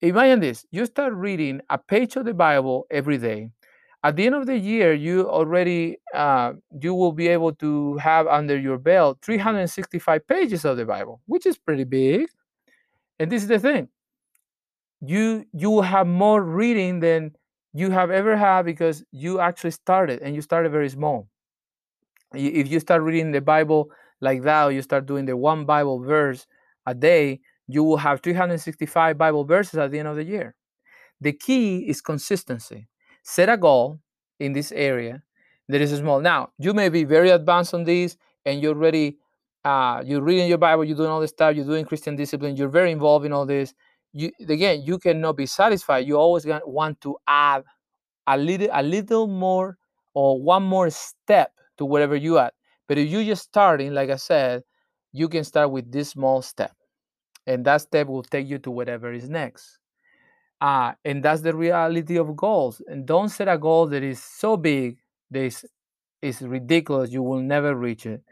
Imagine 0.00 0.40
this 0.40 0.64
you 0.70 0.86
start 0.86 1.12
reading 1.14 1.60
a 1.70 1.78
page 1.78 2.16
of 2.16 2.24
the 2.24 2.34
Bible 2.34 2.86
every 2.90 3.18
day. 3.18 3.50
At 4.04 4.16
the 4.16 4.26
end 4.26 4.34
of 4.36 4.46
the 4.46 4.56
year, 4.56 4.94
you 4.94 5.28
already 5.28 5.98
uh, 6.14 6.52
you 6.80 6.94
will 6.94 7.12
be 7.12 7.28
able 7.28 7.52
to 7.56 7.96
have 7.98 8.26
under 8.28 8.56
your 8.58 8.78
belt 8.78 9.18
365 9.22 10.26
pages 10.26 10.64
of 10.64 10.76
the 10.76 10.84
Bible, 10.86 11.20
which 11.26 11.46
is 11.46 11.58
pretty 11.58 11.84
big. 11.84 12.28
And 13.18 13.30
this 13.32 13.42
is 13.42 13.48
the 13.48 13.58
thing: 13.60 13.88
you 15.00 15.44
you 15.52 15.70
will 15.70 15.82
have 15.82 16.06
more 16.06 16.42
reading 16.42 17.00
than 17.00 17.32
you 17.72 17.90
have 17.90 18.10
ever 18.10 18.36
had 18.36 18.62
because 18.64 19.04
you 19.12 19.40
actually 19.40 19.70
started 19.70 20.20
and 20.22 20.34
you 20.34 20.42
started 20.42 20.72
very 20.72 20.88
small 20.88 21.28
if 22.34 22.70
you 22.70 22.80
start 22.80 23.02
reading 23.02 23.32
the 23.32 23.40
Bible 23.40 23.90
like 24.20 24.42
that, 24.42 24.68
you 24.68 24.82
start 24.82 25.06
doing 25.06 25.24
the 25.26 25.36
one 25.36 25.64
Bible 25.64 26.00
verse 26.00 26.46
a 26.86 26.94
day, 26.94 27.40
you 27.66 27.84
will 27.84 27.98
have 27.98 28.20
365 28.20 29.16
Bible 29.18 29.44
verses 29.44 29.78
at 29.78 29.90
the 29.90 29.98
end 29.98 30.08
of 30.08 30.16
the 30.16 30.24
year. 30.24 30.54
The 31.20 31.32
key 31.32 31.88
is 31.88 32.00
consistency. 32.00 32.88
Set 33.22 33.48
a 33.48 33.56
goal 33.56 34.00
in 34.40 34.52
this 34.52 34.72
area 34.72 35.22
that 35.68 35.80
is 35.80 35.96
small. 35.98 36.20
Now, 36.20 36.50
you 36.58 36.72
may 36.72 36.88
be 36.88 37.04
very 37.04 37.30
advanced 37.30 37.74
on 37.74 37.84
this 37.84 38.16
and 38.44 38.62
you're 38.62 38.74
ready, 38.74 39.18
uh, 39.64 40.02
you're 40.04 40.22
reading 40.22 40.48
your 40.48 40.58
Bible, 40.58 40.84
you're 40.84 40.96
doing 40.96 41.10
all 41.10 41.20
this 41.20 41.30
stuff, 41.30 41.54
you're 41.54 41.66
doing 41.66 41.84
Christian 41.84 42.16
discipline, 42.16 42.56
you're 42.56 42.68
very 42.68 42.90
involved 42.90 43.26
in 43.26 43.32
all 43.32 43.44
this. 43.46 43.74
You 44.12 44.30
again, 44.48 44.82
you 44.84 44.98
cannot 44.98 45.36
be 45.36 45.44
satisfied. 45.46 46.06
You 46.06 46.16
always 46.16 46.44
gonna 46.44 46.66
want 46.66 47.00
to 47.02 47.16
add 47.26 47.64
a 48.26 48.38
little, 48.38 48.68
a 48.72 48.82
little 48.82 49.26
more 49.26 49.76
or 50.14 50.40
one 50.40 50.62
more 50.62 50.88
step 50.90 51.52
to 51.76 51.84
wherever 51.84 52.16
you 52.16 52.38
at. 52.38 52.54
But 52.88 52.98
if 52.98 53.10
you 53.10 53.24
just 53.24 53.42
starting, 53.42 53.92
like 53.92 54.08
I 54.08 54.16
said, 54.16 54.62
you 55.12 55.28
can 55.28 55.44
start 55.44 55.70
with 55.70 55.92
this 55.92 56.10
small 56.10 56.40
step, 56.40 56.74
and 57.46 57.64
that 57.66 57.82
step 57.82 58.06
will 58.06 58.22
take 58.22 58.48
you 58.48 58.58
to 58.60 58.70
whatever 58.70 59.12
is 59.12 59.28
next. 59.28 59.78
Uh, 60.60 60.92
and 61.04 61.22
that's 61.22 61.42
the 61.42 61.54
reality 61.54 62.18
of 62.18 62.36
goals. 62.36 62.82
And 62.88 63.06
don't 63.06 63.28
set 63.28 63.48
a 63.48 63.58
goal 63.58 63.86
that 63.88 64.02
is 64.02 64.22
so 64.22 64.56
big 64.56 64.98
that 65.30 65.42
is, 65.42 65.64
is 66.22 66.42
ridiculous. 66.42 67.12
You 67.12 67.22
will 67.22 67.40
never 67.40 67.74
reach 67.74 68.06
it. 68.06 68.22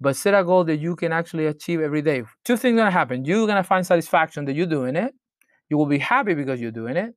But 0.00 0.16
set 0.16 0.34
a 0.34 0.44
goal 0.44 0.64
that 0.64 0.76
you 0.76 0.96
can 0.96 1.12
actually 1.12 1.46
achieve 1.46 1.80
every 1.80 2.02
day. 2.02 2.22
Two 2.44 2.56
things 2.56 2.76
gonna 2.76 2.90
happen. 2.90 3.24
You're 3.24 3.46
gonna 3.46 3.64
find 3.64 3.86
satisfaction 3.86 4.44
that 4.46 4.54
you're 4.54 4.66
doing 4.66 4.96
it. 4.96 5.14
You 5.68 5.78
will 5.78 5.86
be 5.86 5.98
happy 5.98 6.34
because 6.34 6.60
you're 6.60 6.70
doing 6.70 6.96
it. 6.96 7.14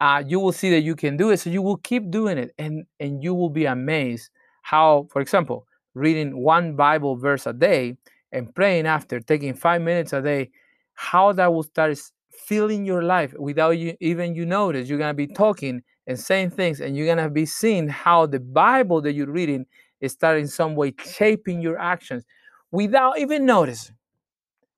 Uh, 0.00 0.22
you 0.26 0.38
will 0.40 0.52
see 0.52 0.70
that 0.70 0.82
you 0.82 0.94
can 0.94 1.16
do 1.16 1.30
it, 1.30 1.38
so 1.38 1.50
you 1.50 1.62
will 1.62 1.78
keep 1.78 2.10
doing 2.10 2.36
it, 2.36 2.52
and 2.58 2.84
and 3.00 3.22
you 3.22 3.34
will 3.34 3.48
be 3.48 3.64
amazed 3.64 4.30
how, 4.62 5.06
for 5.10 5.22
example, 5.22 5.66
reading 5.94 6.36
one 6.36 6.76
Bible 6.76 7.16
verse 7.16 7.46
a 7.46 7.52
day 7.52 7.96
and 8.32 8.54
praying 8.54 8.86
after, 8.86 9.20
taking 9.20 9.54
five 9.54 9.80
minutes 9.80 10.12
a 10.12 10.20
day, 10.20 10.50
how 10.94 11.32
that 11.32 11.52
will 11.52 11.62
start 11.62 11.96
filling 12.38 12.84
your 12.84 13.02
life 13.02 13.34
without 13.38 13.70
you 13.70 13.96
even 14.00 14.34
you 14.34 14.46
notice. 14.46 14.88
You're 14.88 14.98
gonna 14.98 15.14
be 15.14 15.26
talking 15.26 15.82
and 16.06 16.18
saying 16.18 16.50
things, 16.50 16.80
and 16.80 16.96
you're 16.96 17.06
gonna 17.06 17.30
be 17.30 17.46
seeing 17.46 17.88
how 17.88 18.26
the 18.26 18.40
Bible 18.40 19.00
that 19.02 19.14
you're 19.14 19.30
reading 19.30 19.66
is 20.00 20.12
starting 20.12 20.46
some 20.46 20.74
way 20.74 20.94
shaping 21.04 21.60
your 21.60 21.78
actions 21.78 22.24
without 22.70 23.18
even 23.18 23.46
noticing. 23.46 23.96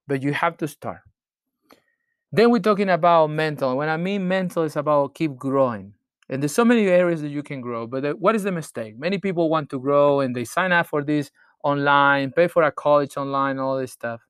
But 0.06 0.22
you 0.22 0.32
have 0.32 0.56
to 0.58 0.68
start. 0.68 1.00
Then 2.32 2.50
we're 2.50 2.60
talking 2.60 2.90
about 2.90 3.28
mental. 3.30 3.76
When 3.76 3.88
I 3.88 3.96
mean 3.96 4.28
mental, 4.28 4.64
it's 4.64 4.76
about 4.76 5.14
keep 5.14 5.36
growing. 5.36 5.94
And 6.28 6.42
there's 6.42 6.54
so 6.54 6.64
many 6.64 6.86
areas 6.86 7.22
that 7.22 7.30
you 7.30 7.42
can 7.42 7.62
grow, 7.62 7.86
but 7.86 8.18
what 8.18 8.34
is 8.34 8.42
the 8.42 8.52
mistake? 8.52 8.98
Many 8.98 9.16
people 9.16 9.48
want 9.48 9.70
to 9.70 9.80
grow 9.80 10.20
and 10.20 10.36
they 10.36 10.44
sign 10.44 10.72
up 10.72 10.86
for 10.86 11.02
this 11.02 11.30
online, 11.64 12.32
pay 12.32 12.48
for 12.48 12.62
a 12.64 12.70
college 12.70 13.16
online, 13.16 13.58
all 13.58 13.78
this 13.78 13.92
stuff. 13.92 14.20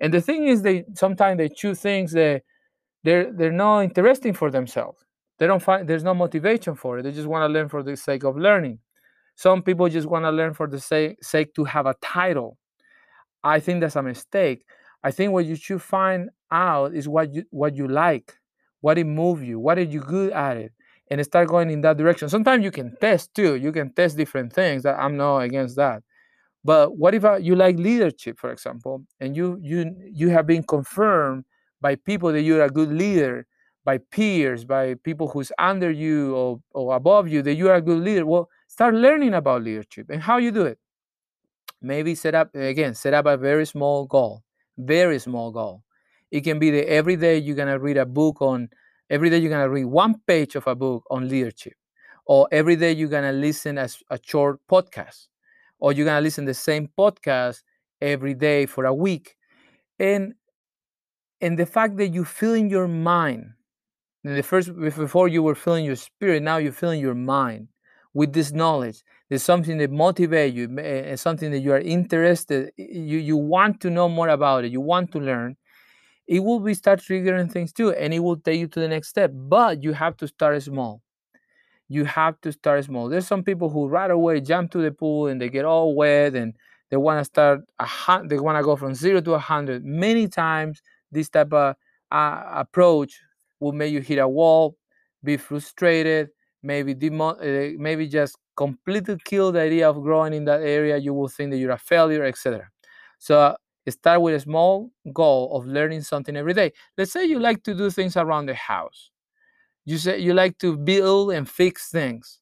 And 0.00 0.12
the 0.12 0.20
thing 0.20 0.48
is, 0.48 0.62
they 0.62 0.84
sometimes 0.94 1.38
they 1.38 1.48
choose 1.48 1.80
things 1.80 2.12
that 2.12 2.42
they're 3.04 3.32
they're 3.32 3.52
not 3.52 3.80
interesting 3.80 4.34
for 4.34 4.50
themselves. 4.50 5.04
They 5.38 5.46
don't 5.46 5.62
find 5.62 5.88
there's 5.88 6.04
no 6.04 6.14
motivation 6.14 6.74
for 6.74 6.98
it. 6.98 7.02
They 7.02 7.12
just 7.12 7.28
want 7.28 7.42
to 7.48 7.52
learn 7.52 7.68
for 7.68 7.82
the 7.82 7.96
sake 7.96 8.24
of 8.24 8.36
learning. 8.36 8.78
Some 9.36 9.62
people 9.62 9.88
just 9.88 10.06
want 10.06 10.24
to 10.26 10.30
learn 10.30 10.52
for 10.54 10.66
the 10.66 10.78
sake, 10.78 11.16
sake 11.22 11.54
to 11.54 11.64
have 11.64 11.86
a 11.86 11.94
title. 12.02 12.58
I 13.42 13.60
think 13.60 13.80
that's 13.80 13.96
a 13.96 14.02
mistake. 14.02 14.64
I 15.02 15.10
think 15.10 15.32
what 15.32 15.46
you 15.46 15.56
should 15.56 15.80
find 15.80 16.28
out 16.50 16.94
is 16.94 17.08
what 17.08 17.32
you 17.32 17.44
what 17.50 17.74
you 17.74 17.88
like, 17.88 18.34
what 18.80 18.98
it 18.98 19.04
moves 19.04 19.42
you, 19.42 19.58
what 19.58 19.78
are 19.78 19.82
you 19.82 20.00
good 20.00 20.32
at 20.32 20.58
it 20.58 20.72
and 21.10 21.24
start 21.24 21.48
going 21.48 21.70
in 21.70 21.80
that 21.80 21.96
direction. 21.96 22.28
Sometimes 22.28 22.62
you 22.64 22.70
can 22.70 22.96
test 23.00 23.34
too. 23.34 23.56
You 23.56 23.72
can 23.72 23.92
test 23.92 24.16
different 24.16 24.52
things. 24.52 24.84
That 24.84 24.98
I'm 24.98 25.16
not 25.16 25.38
against 25.38 25.76
that. 25.76 26.02
But 26.64 26.96
what 26.96 27.14
if 27.14 27.24
uh, 27.24 27.36
you 27.36 27.56
like 27.56 27.76
leadership, 27.76 28.38
for 28.38 28.52
example, 28.52 29.04
and 29.18 29.36
you 29.36 29.58
you 29.62 29.94
you 30.12 30.28
have 30.28 30.46
been 30.46 30.62
confirmed 30.62 31.44
by 31.80 31.94
people 31.96 32.32
that 32.32 32.42
you're 32.42 32.62
a 32.62 32.70
good 32.70 32.90
leader, 32.92 33.46
by 33.84 33.98
peers, 33.98 34.64
by 34.64 34.94
people 34.94 35.28
who's 35.28 35.52
under 35.58 35.90
you 35.90 36.34
or, 36.34 36.60
or 36.72 36.96
above 36.96 37.28
you 37.28 37.42
that 37.42 37.54
you 37.54 37.68
are 37.68 37.76
a 37.76 37.82
good 37.82 38.02
leader. 38.02 38.26
Well, 38.26 38.48
start 38.68 38.94
learning 38.94 39.34
about 39.34 39.62
leadership 39.62 40.10
and 40.10 40.22
how 40.22 40.36
you 40.38 40.50
do 40.50 40.62
it. 40.62 40.78
Maybe 41.82 42.14
set 42.14 42.34
up 42.34 42.54
again, 42.54 42.94
set 42.94 43.14
up 43.14 43.26
a 43.26 43.36
very 43.36 43.64
small 43.64 44.06
goal, 44.06 44.42
very 44.76 45.18
small 45.18 45.50
goal. 45.50 45.82
It 46.30 46.42
can 46.42 46.58
be 46.58 46.70
that 46.70 46.88
every 46.88 47.16
day 47.16 47.38
you're 47.38 47.56
gonna 47.56 47.78
read 47.78 47.96
a 47.96 48.06
book 48.06 48.42
on 48.42 48.68
Every 49.10 49.28
day 49.28 49.38
you're 49.38 49.50
gonna 49.50 49.68
read 49.68 49.86
one 49.86 50.20
page 50.24 50.54
of 50.54 50.68
a 50.68 50.76
book 50.76 51.02
on 51.10 51.28
leadership, 51.28 51.72
or 52.26 52.46
every 52.52 52.76
day 52.76 52.92
you're 52.92 53.08
gonna 53.08 53.32
listen 53.32 53.76
as 53.76 53.98
a 54.08 54.20
short 54.22 54.60
podcast, 54.70 55.26
or 55.80 55.92
you're 55.92 56.06
gonna 56.06 56.20
listen 56.20 56.44
the 56.44 56.54
same 56.54 56.88
podcast 56.96 57.64
every 58.00 58.34
day 58.34 58.66
for 58.66 58.84
a 58.84 58.94
week, 58.94 59.36
and 59.98 60.34
and 61.40 61.58
the 61.58 61.66
fact 61.66 61.96
that 61.98 62.08
you 62.08 62.24
feel 62.24 62.54
in 62.54 62.70
your 62.70 62.88
mind, 62.88 63.52
in 64.24 64.34
the 64.36 64.42
first 64.42 64.74
before 64.78 65.28
you 65.28 65.42
were 65.42 65.54
feeling 65.54 65.84
your 65.84 65.96
spirit, 65.96 66.42
now 66.42 66.58
you're 66.58 66.72
feeling 66.72 67.00
your 67.00 67.14
mind 67.14 67.68
with 68.14 68.32
this 68.32 68.52
knowledge. 68.52 69.02
There's 69.28 69.42
something 69.42 69.78
that 69.78 69.90
motivates 69.92 70.54
you, 70.54 70.68
eh, 70.78 71.10
and 71.10 71.20
something 71.20 71.50
that 71.52 71.60
you 71.60 71.72
are 71.72 71.80
interested. 71.80 72.72
Eh, 72.78 72.84
you 72.90 73.18
you 73.18 73.36
want 73.36 73.80
to 73.82 73.90
know 73.90 74.08
more 74.08 74.28
about 74.28 74.64
it. 74.64 74.72
You 74.72 74.80
want 74.80 75.12
to 75.12 75.20
learn, 75.20 75.56
it 76.26 76.40
will 76.40 76.60
be 76.60 76.74
start 76.74 77.00
triggering 77.00 77.50
things 77.50 77.72
too 77.72 77.92
and 77.92 78.14
it 78.14 78.20
will 78.20 78.36
take 78.36 78.60
you 78.60 78.68
to 78.68 78.80
the 78.80 78.88
next 78.88 79.08
step 79.08 79.30
but 79.34 79.82
you 79.82 79.92
have 79.92 80.16
to 80.16 80.28
start 80.28 80.62
small 80.62 81.02
you 81.88 82.04
have 82.04 82.40
to 82.40 82.52
start 82.52 82.84
small 82.84 83.08
there's 83.08 83.26
some 83.26 83.42
people 83.42 83.68
who 83.70 83.88
right 83.88 84.10
away 84.10 84.40
jump 84.40 84.70
to 84.70 84.78
the 84.78 84.90
pool 84.92 85.26
and 85.26 85.40
they 85.40 85.48
get 85.48 85.64
all 85.64 85.94
wet 85.94 86.34
and 86.34 86.54
they 86.90 86.96
want 86.96 87.18
to 87.20 87.24
start 87.24 87.60
a 87.80 88.22
they 88.26 88.38
want 88.38 88.56
to 88.58 88.62
go 88.64 88.76
from 88.76 88.94
zero 88.94 89.20
to 89.20 89.34
a 89.34 89.38
hundred 89.38 89.84
many 89.84 90.28
times 90.28 90.82
this 91.12 91.28
type 91.28 91.52
of 91.52 91.74
uh, 92.10 92.42
approach 92.52 93.20
will 93.60 93.72
make 93.72 93.92
you 93.92 94.00
hit 94.00 94.18
a 94.18 94.28
wall 94.28 94.76
be 95.22 95.36
frustrated 95.36 96.28
maybe 96.62 96.94
demo- 96.94 97.36
uh, 97.36 97.70
maybe 97.78 98.06
just 98.08 98.36
completely 98.56 99.16
kill 99.24 99.52
the 99.52 99.60
idea 99.60 99.88
of 99.88 100.02
growing 100.02 100.32
in 100.34 100.44
that 100.44 100.60
area 100.60 100.96
you 100.98 101.12
will 101.14 101.28
think 101.28 101.50
that 101.50 101.58
you're 101.58 101.70
a 101.70 101.78
failure 101.78 102.24
etc 102.24 102.68
so 103.18 103.56
Start 103.88 104.20
with 104.22 104.34
a 104.34 104.40
small 104.40 104.90
goal 105.12 105.56
of 105.56 105.66
learning 105.66 106.02
something 106.02 106.36
every 106.36 106.54
day. 106.54 106.72
Let's 106.96 107.12
say 107.12 107.24
you 107.24 107.40
like 107.40 107.64
to 107.64 107.74
do 107.74 107.90
things 107.90 108.16
around 108.16 108.46
the 108.46 108.54
house. 108.54 109.10
You 109.84 109.98
say 109.98 110.18
you 110.20 110.34
like 110.34 110.58
to 110.58 110.76
build 110.76 111.32
and 111.32 111.48
fix 111.48 111.90
things. 111.90 112.40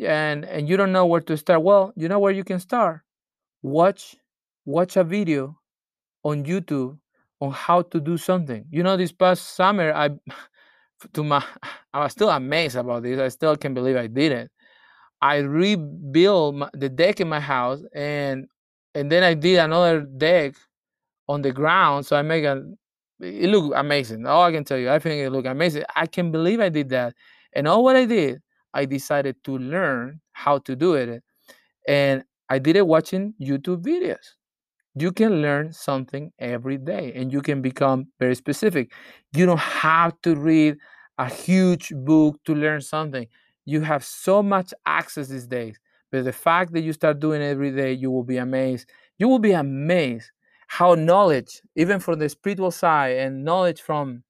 And 0.00 0.44
and 0.46 0.68
you 0.68 0.76
don't 0.76 0.92
know 0.92 1.06
where 1.06 1.20
to 1.22 1.36
start. 1.36 1.62
Well, 1.62 1.92
you 1.96 2.08
know 2.08 2.18
where 2.18 2.32
you 2.32 2.44
can 2.44 2.60
start. 2.60 3.02
Watch 3.62 4.16
watch 4.66 4.96
a 4.96 5.04
video 5.04 5.58
on 6.24 6.44
YouTube 6.44 6.98
on 7.40 7.52
how 7.52 7.82
to 7.82 8.00
do 8.00 8.16
something. 8.16 8.64
You 8.70 8.82
know, 8.82 8.96
this 8.96 9.12
past 9.12 9.54
summer, 9.56 9.92
I 9.92 10.10
to 11.14 11.24
my 11.24 11.44
I 11.94 12.00
was 12.04 12.12
still 12.12 12.30
amazed 12.30 12.76
about 12.76 13.02
this. 13.02 13.18
I 13.18 13.28
still 13.28 13.56
can't 13.56 13.74
believe 13.74 13.96
I 13.96 14.06
did 14.06 14.32
it. 14.32 14.50
I 15.22 15.38
rebuilt 15.38 16.54
my, 16.56 16.70
the 16.74 16.88
deck 16.88 17.20
in 17.20 17.28
my 17.28 17.40
house, 17.40 17.82
and 17.94 18.46
and 18.94 19.10
then 19.10 19.22
I 19.22 19.34
did 19.34 19.58
another 19.58 20.02
deck 20.02 20.54
on 21.28 21.42
the 21.42 21.52
ground. 21.52 22.06
So 22.06 22.16
I 22.16 22.22
make 22.22 22.44
a. 22.44 22.62
It 23.20 23.50
looked 23.50 23.76
amazing. 23.76 24.26
All 24.26 24.44
I 24.44 24.52
can 24.52 24.64
tell 24.64 24.78
you, 24.78 24.90
I 24.90 24.98
think 24.98 25.20
it 25.20 25.30
looked 25.30 25.46
amazing. 25.46 25.84
I 25.94 26.06
can't 26.06 26.32
believe 26.32 26.60
I 26.60 26.70
did 26.70 26.88
that, 26.90 27.14
and 27.54 27.68
all 27.68 27.84
what 27.84 27.96
I 27.96 28.06
did, 28.06 28.40
I 28.72 28.86
decided 28.86 29.36
to 29.44 29.58
learn 29.58 30.20
how 30.32 30.58
to 30.58 30.74
do 30.76 30.94
it, 30.94 31.22
and 31.86 32.24
I 32.48 32.58
did 32.58 32.76
it 32.76 32.86
watching 32.86 33.34
YouTube 33.40 33.82
videos 33.82 34.39
you 34.94 35.12
can 35.12 35.40
learn 35.42 35.72
something 35.72 36.32
every 36.38 36.76
day 36.76 37.12
and 37.14 37.32
you 37.32 37.40
can 37.40 37.62
become 37.62 38.08
very 38.18 38.34
specific. 38.34 38.92
You 39.32 39.46
don't 39.46 39.58
have 39.58 40.20
to 40.22 40.34
read 40.34 40.76
a 41.18 41.28
huge 41.28 41.92
book 41.94 42.38
to 42.44 42.54
learn 42.54 42.80
something. 42.80 43.26
You 43.64 43.82
have 43.82 44.04
so 44.04 44.42
much 44.42 44.74
access 44.86 45.28
these 45.28 45.46
days. 45.46 45.78
But 46.10 46.24
the 46.24 46.32
fact 46.32 46.72
that 46.72 46.80
you 46.80 46.92
start 46.92 47.20
doing 47.20 47.40
every 47.40 47.70
day, 47.70 47.92
you 47.92 48.10
will 48.10 48.24
be 48.24 48.38
amazed. 48.38 48.88
You 49.18 49.28
will 49.28 49.38
be 49.38 49.52
amazed 49.52 50.30
how 50.66 50.94
knowledge, 50.94 51.62
even 51.76 52.00
from 52.00 52.18
the 52.18 52.28
spiritual 52.28 52.70
side 52.70 53.16
and 53.16 53.44
knowledge 53.44 53.80
from 53.82 54.22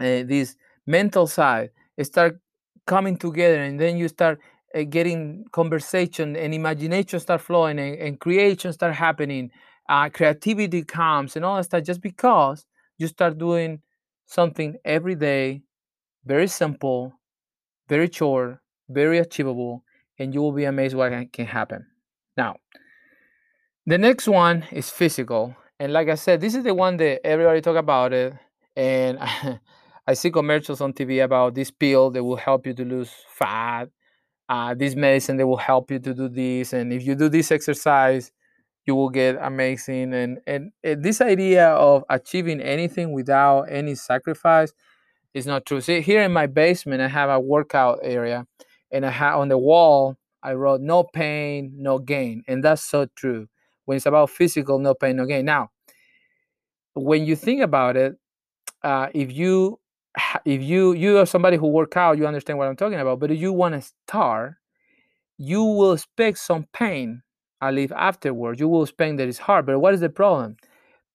uh, 0.00 0.24
this 0.24 0.56
mental 0.86 1.26
side, 1.26 1.70
start 2.02 2.38
coming 2.86 3.16
together 3.16 3.62
and 3.62 3.78
then 3.78 3.96
you 3.96 4.08
start 4.08 4.40
uh, 4.74 4.82
getting 4.82 5.44
conversation 5.52 6.34
and 6.34 6.52
imagination 6.52 7.20
start 7.20 7.40
flowing 7.40 7.78
and, 7.78 7.96
and 7.96 8.18
creation 8.18 8.72
start 8.72 8.92
happening 8.92 9.50
uh, 9.88 10.08
creativity 10.08 10.82
comes 10.82 11.36
and 11.36 11.44
all 11.44 11.56
that 11.56 11.64
stuff 11.64 11.82
just 11.84 12.00
because 12.00 12.66
you 12.98 13.06
start 13.06 13.38
doing 13.38 13.80
something 14.26 14.76
every 14.84 15.14
day, 15.14 15.62
very 16.24 16.46
simple, 16.48 17.12
very 17.88 18.10
short, 18.10 18.58
very 18.88 19.18
achievable, 19.18 19.84
and 20.18 20.34
you 20.34 20.40
will 20.40 20.52
be 20.52 20.64
amazed 20.64 20.94
what 20.94 21.12
can 21.32 21.46
happen. 21.46 21.86
Now, 22.36 22.56
the 23.86 23.98
next 23.98 24.28
one 24.28 24.64
is 24.70 24.90
physical. 24.90 25.56
And 25.78 25.92
like 25.92 26.08
I 26.08 26.14
said, 26.14 26.40
this 26.40 26.54
is 26.54 26.62
the 26.62 26.74
one 26.74 26.96
that 26.98 27.26
everybody 27.26 27.60
talk 27.60 27.76
about 27.76 28.12
it. 28.12 28.34
And 28.76 29.18
I 30.06 30.14
see 30.14 30.30
commercials 30.30 30.80
on 30.80 30.92
TV 30.92 31.24
about 31.24 31.54
this 31.54 31.70
pill 31.70 32.10
that 32.12 32.22
will 32.22 32.36
help 32.36 32.66
you 32.66 32.74
to 32.74 32.84
lose 32.84 33.10
fat, 33.28 33.88
uh, 34.48 34.74
this 34.74 34.94
medicine 34.94 35.36
that 35.38 35.46
will 35.46 35.56
help 35.56 35.90
you 35.90 35.98
to 35.98 36.14
do 36.14 36.28
this. 36.28 36.72
And 36.72 36.92
if 36.92 37.04
you 37.04 37.14
do 37.14 37.28
this 37.28 37.50
exercise, 37.50 38.30
you 38.86 38.94
will 38.94 39.10
get 39.10 39.38
amazing 39.40 40.12
and, 40.14 40.40
and 40.46 40.72
and 40.82 41.02
this 41.02 41.20
idea 41.20 41.68
of 41.68 42.04
achieving 42.10 42.60
anything 42.60 43.12
without 43.12 43.62
any 43.62 43.94
sacrifice 43.94 44.72
is 45.34 45.46
not 45.46 45.64
true. 45.66 45.80
See 45.80 46.00
here 46.00 46.22
in 46.22 46.32
my 46.32 46.46
basement 46.46 47.00
i 47.02 47.08
have 47.08 47.30
a 47.30 47.40
workout 47.40 48.00
area 48.02 48.46
and 48.90 49.06
i 49.06 49.10
have 49.10 49.38
on 49.38 49.48
the 49.48 49.58
wall 49.58 50.16
i 50.42 50.52
wrote 50.54 50.80
no 50.80 51.04
pain 51.04 51.72
no 51.76 51.98
gain 51.98 52.42
and 52.48 52.62
that's 52.64 52.82
so 52.82 53.06
true. 53.16 53.48
When 53.84 53.96
it's 53.96 54.06
about 54.06 54.30
physical 54.30 54.78
no 54.78 54.94
pain 54.94 55.16
no 55.16 55.26
gain. 55.26 55.44
Now 55.46 55.70
when 56.94 57.24
you 57.24 57.36
think 57.36 57.62
about 57.62 57.96
it 57.96 58.16
uh, 58.82 59.08
if 59.14 59.32
you 59.32 59.78
if 60.44 60.62
you 60.62 60.92
you 60.92 61.18
are 61.18 61.26
somebody 61.26 61.56
who 61.56 61.68
work 61.68 61.96
out 61.96 62.18
you 62.18 62.26
understand 62.26 62.58
what 62.58 62.68
i'm 62.68 62.76
talking 62.76 62.98
about 62.98 63.18
but 63.18 63.30
if 63.30 63.40
you 63.40 63.52
want 63.52 63.74
to 63.74 63.80
start 63.80 64.54
you 65.38 65.64
will 65.64 65.92
expect 65.92 66.38
some 66.38 66.66
pain 66.72 67.22
I 67.62 67.70
live 67.70 67.92
afterwards. 67.92 68.60
You 68.60 68.68
will 68.68 68.86
spend 68.86 69.20
that 69.20 69.28
is 69.28 69.38
hard. 69.38 69.66
But 69.66 69.78
what 69.80 69.94
is 69.94 70.00
the 70.00 70.10
problem? 70.10 70.56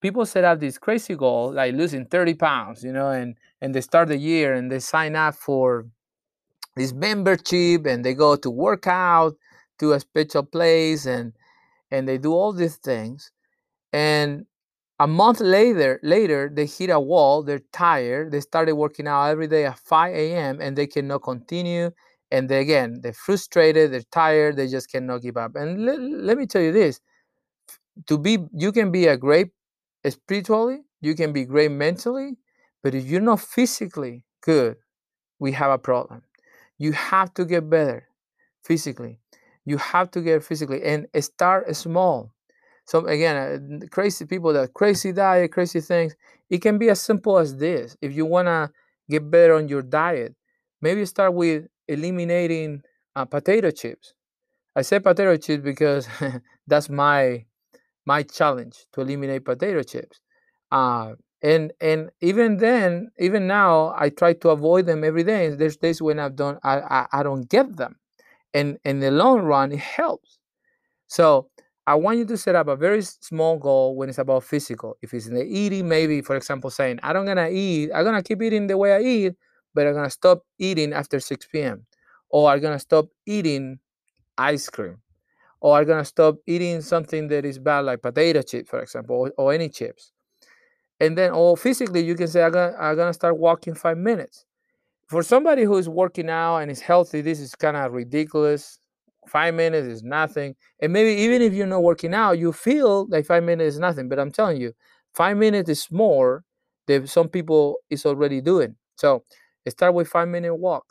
People 0.01 0.25
set 0.25 0.45
up 0.45 0.59
this 0.61 0.77
crazy 0.79 1.15
goal, 1.15 1.51
like 1.53 1.75
losing 1.75 2.05
30 2.05 2.35
pounds, 2.35 2.83
you 2.83 2.93
know, 2.93 3.09
and 3.09 3.35
and 3.61 3.75
they 3.75 3.81
start 3.81 4.09
the 4.09 4.17
year 4.17 4.53
and 4.53 4.71
they 4.71 4.79
sign 4.79 5.15
up 5.15 5.35
for 5.35 5.87
this 6.75 6.93
membership 6.93 7.85
and 7.87 8.05
they 8.05 8.13
go 8.13 8.35
to 8.37 8.49
work 8.51 8.87
out 8.87 9.35
to 9.79 9.93
a 9.93 9.99
special 9.99 10.43
place 10.43 11.05
and 11.05 11.33
and 11.91 12.07
they 12.07 12.17
do 12.17 12.33
all 12.33 12.53
these 12.53 12.77
things. 12.77 13.31
And 13.93 14.45
a 14.99 15.07
month 15.07 15.41
later, 15.41 15.99
later 16.03 16.51
they 16.53 16.65
hit 16.67 16.89
a 16.91 16.99
wall. 16.99 17.43
They're 17.43 17.61
tired. 17.73 18.31
They 18.31 18.41
started 18.41 18.75
working 18.75 19.07
out 19.07 19.25
every 19.27 19.47
day 19.47 19.65
at 19.65 19.79
5 19.79 20.13
a.m. 20.15 20.59
and 20.61 20.77
they 20.77 20.87
cannot 20.87 21.23
continue 21.23 21.91
and 22.31 22.49
they, 22.49 22.59
again 22.59 22.99
they're 23.01 23.13
frustrated 23.13 23.91
they're 23.91 24.01
tired 24.11 24.55
they 24.55 24.67
just 24.67 24.91
cannot 24.91 25.21
give 25.21 25.37
up. 25.37 25.55
And 25.55 25.85
let, 25.85 26.37
me 26.37 26.45
tell 26.45 26.61
you 26.61 26.71
this 26.71 26.99
to 28.05 28.17
be 28.17 28.39
you 28.53 28.71
can 28.71 28.91
be 28.91 29.07
a 29.07 29.17
great 29.17 29.49
spiritually 30.07 30.81
you 31.01 31.15
can 31.15 31.33
be 31.33 31.45
great 31.45 31.71
mentally 31.71 32.37
but 32.83 32.95
if 32.95 33.05
you're 33.05 33.21
not 33.21 33.39
physically 33.39 34.23
good 34.41 34.77
we 35.39 35.51
have 35.51 35.71
a 35.71 35.77
problem. 35.77 36.23
You 36.77 36.93
have 36.93 37.33
to 37.35 37.45
get 37.45 37.69
better 37.69 38.07
physically. 38.63 39.19
You 39.65 39.77
have 39.77 40.11
to 40.11 40.21
get 40.21 40.43
physically 40.43 40.83
and 40.83 41.07
start 41.19 41.75
small. 41.75 42.31
So 42.85 43.05
again 43.05 43.81
uh, 43.83 43.85
crazy 43.87 44.25
people 44.25 44.53
that 44.53 44.73
crazy 44.73 45.11
diet 45.11 45.51
crazy 45.51 45.81
things 45.81 46.15
it 46.49 46.59
can 46.61 46.77
be 46.77 46.89
as 46.89 47.01
simple 47.01 47.37
as 47.37 47.57
this. 47.57 47.97
If 48.01 48.15
you 48.15 48.25
want 48.25 48.47
to 48.47 48.71
get 49.09 49.29
better 49.29 49.55
on 49.55 49.67
your 49.67 49.81
diet 49.81 50.35
maybe 50.81 51.05
start 51.05 51.33
with 51.33 51.67
eliminating 51.87 52.81
uh, 53.15 53.25
potato 53.25 53.71
chips. 53.71 54.13
I 54.75 54.83
say 54.83 54.99
potato 54.99 55.37
chips 55.37 55.63
because 55.63 56.07
that's 56.67 56.89
my 56.89 57.45
my 58.05 58.23
challenge 58.23 58.85
to 58.93 59.01
eliminate 59.01 59.45
potato 59.45 59.83
chips. 59.83 60.21
Uh, 60.71 61.13
and 61.43 61.73
and 61.81 62.09
even 62.21 62.57
then, 62.57 63.11
even 63.19 63.47
now, 63.47 63.93
I 63.97 64.09
try 64.09 64.33
to 64.33 64.49
avoid 64.49 64.85
them 64.87 65.03
every 65.03 65.23
day. 65.23 65.49
There's 65.49 65.77
days 65.77 66.01
when 66.01 66.19
I've 66.19 66.35
done 66.35 66.59
I, 66.63 66.79
I, 66.81 67.07
I 67.13 67.23
don't 67.23 67.49
get 67.49 67.77
them, 67.77 67.97
and 68.53 68.77
in 68.85 68.99
the 69.01 69.11
long 69.11 69.41
run, 69.41 69.71
it 69.73 69.79
helps. 69.79 70.39
So 71.07 71.49
I 71.85 71.95
want 71.95 72.17
you 72.19 72.25
to 72.25 72.37
set 72.37 72.55
up 72.55 72.67
a 72.67 72.75
very 72.75 73.01
small 73.01 73.57
goal 73.57 73.95
when 73.95 74.09
it's 74.09 74.17
about 74.17 74.43
physical. 74.43 74.97
If 75.01 75.13
it's 75.13 75.27
in 75.27 75.35
the 75.35 75.43
eating, 75.45 75.87
maybe 75.87 76.21
for 76.21 76.35
example, 76.35 76.69
saying 76.69 76.99
I 77.03 77.13
don't 77.13 77.25
gonna 77.25 77.49
eat, 77.49 77.91
I'm 77.93 78.03
gonna 78.05 78.23
keep 78.23 78.41
eating 78.41 78.67
the 78.67 78.77
way 78.77 78.93
I 78.93 79.01
eat, 79.01 79.33
but 79.77 79.85
I'm 79.85 79.93
gonna 79.93 80.09
stop 80.09 80.41
eating 80.57 80.91
after 80.91 81.19
6 81.19 81.45
p.m. 81.51 81.85
Or 82.29 82.49
I'm 82.49 82.59
gonna 82.59 82.79
stop 82.79 83.05
eating 83.27 83.77
ice 84.35 84.69
cream. 84.69 84.97
Or 85.61 85.77
I'm 85.77 85.85
gonna 85.85 86.03
stop 86.03 86.37
eating 86.47 86.81
something 86.81 87.27
that 87.27 87.45
is 87.45 87.59
bad, 87.59 87.81
like 87.81 88.01
potato 88.01 88.41
chips, 88.41 88.71
for 88.71 88.79
example, 88.81 89.15
or, 89.15 89.33
or 89.37 89.53
any 89.53 89.69
chips. 89.69 90.13
And 90.99 91.15
then, 91.15 91.29
or 91.29 91.55
physically, 91.55 92.03
you 92.03 92.15
can 92.15 92.27
say, 92.27 92.41
I'm 92.43 92.53
gonna, 92.53 92.75
I'm 92.79 92.95
gonna 92.95 93.13
start 93.13 93.37
walking 93.37 93.75
five 93.75 93.99
minutes. 93.99 94.45
For 95.05 95.21
somebody 95.21 95.61
who 95.61 95.77
is 95.77 95.87
working 95.87 96.27
out 96.27 96.57
and 96.57 96.71
is 96.71 96.81
healthy, 96.81 97.21
this 97.21 97.39
is 97.39 97.53
kind 97.53 97.77
of 97.77 97.93
ridiculous. 97.93 98.79
Five 99.27 99.53
minutes 99.53 99.85
is 99.85 100.01
nothing. 100.01 100.55
And 100.81 100.91
maybe 100.91 101.21
even 101.21 101.43
if 101.43 101.53
you're 101.53 101.67
not 101.67 101.83
working 101.83 102.15
out, 102.15 102.39
you 102.39 102.51
feel 102.51 103.05
like 103.09 103.27
five 103.27 103.43
minutes 103.43 103.75
is 103.75 103.79
nothing. 103.79 104.09
But 104.09 104.17
I'm 104.17 104.31
telling 104.31 104.59
you, 104.59 104.73
five 105.13 105.37
minutes 105.37 105.69
is 105.69 105.87
more 105.91 106.43
than 106.87 107.05
some 107.05 107.29
people 107.29 107.77
is 107.91 108.07
already 108.07 108.41
doing. 108.41 108.75
So 108.95 109.23
Start 109.69 109.93
with 109.93 110.07
five 110.07 110.27
minute 110.27 110.55
walk. 110.55 110.85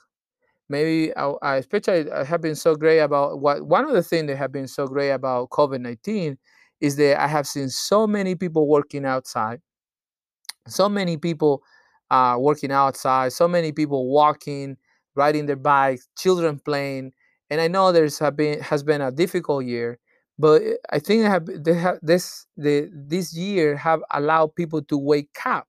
Maybe 0.69 1.17
I, 1.17 1.33
I 1.43 1.57
especially 1.57 2.07
have 2.27 2.41
been 2.43 2.57
so 2.57 2.75
great 2.77 3.01
about 3.01 3.41
what 3.41 3.67
one 3.67 3.85
of 3.85 3.93
the 3.93 4.03
things 4.03 4.27
that 4.29 4.37
have 4.37 4.53
been 4.53 4.69
so 4.69 4.87
great 4.87 5.11
about 5.11 5.51
COVID 5.51 5.81
nineteen 5.81 6.39
is 6.81 6.97
that 6.97 7.21
I 7.23 7.27
have 7.29 7.47
seen 7.47 7.69
so 7.71 8.07
many 8.07 8.35
people 8.35 8.69
working 8.69 9.05
outside, 9.07 9.61
so 10.69 10.89
many 10.89 11.17
people 11.17 11.63
uh, 12.11 12.37
working 12.39 12.73
outside, 12.73 13.33
so 13.33 13.49
many 13.49 13.73
people 13.73 14.09
walking, 14.11 14.77
riding 15.15 15.47
their 15.47 15.57
bikes, 15.57 16.09
children 16.19 16.61
playing, 16.65 17.13
and 17.51 17.61
I 17.61 17.69
know 17.69 17.93
there's 17.93 18.19
have 18.19 18.37
been 18.37 18.61
has 18.61 18.83
been 18.83 19.01
a 19.01 19.11
difficult 19.13 19.65
year, 19.65 19.99
but 20.39 20.63
I 20.91 20.99
think 20.99 21.25
have, 21.25 21.49
have 21.67 21.99
this 22.03 22.47
the 22.57 22.91
this 22.93 23.35
year 23.35 23.77
have 23.77 24.01
allowed 24.13 24.55
people 24.55 24.83
to 24.83 24.99
wake 24.99 25.37
up 25.45 25.69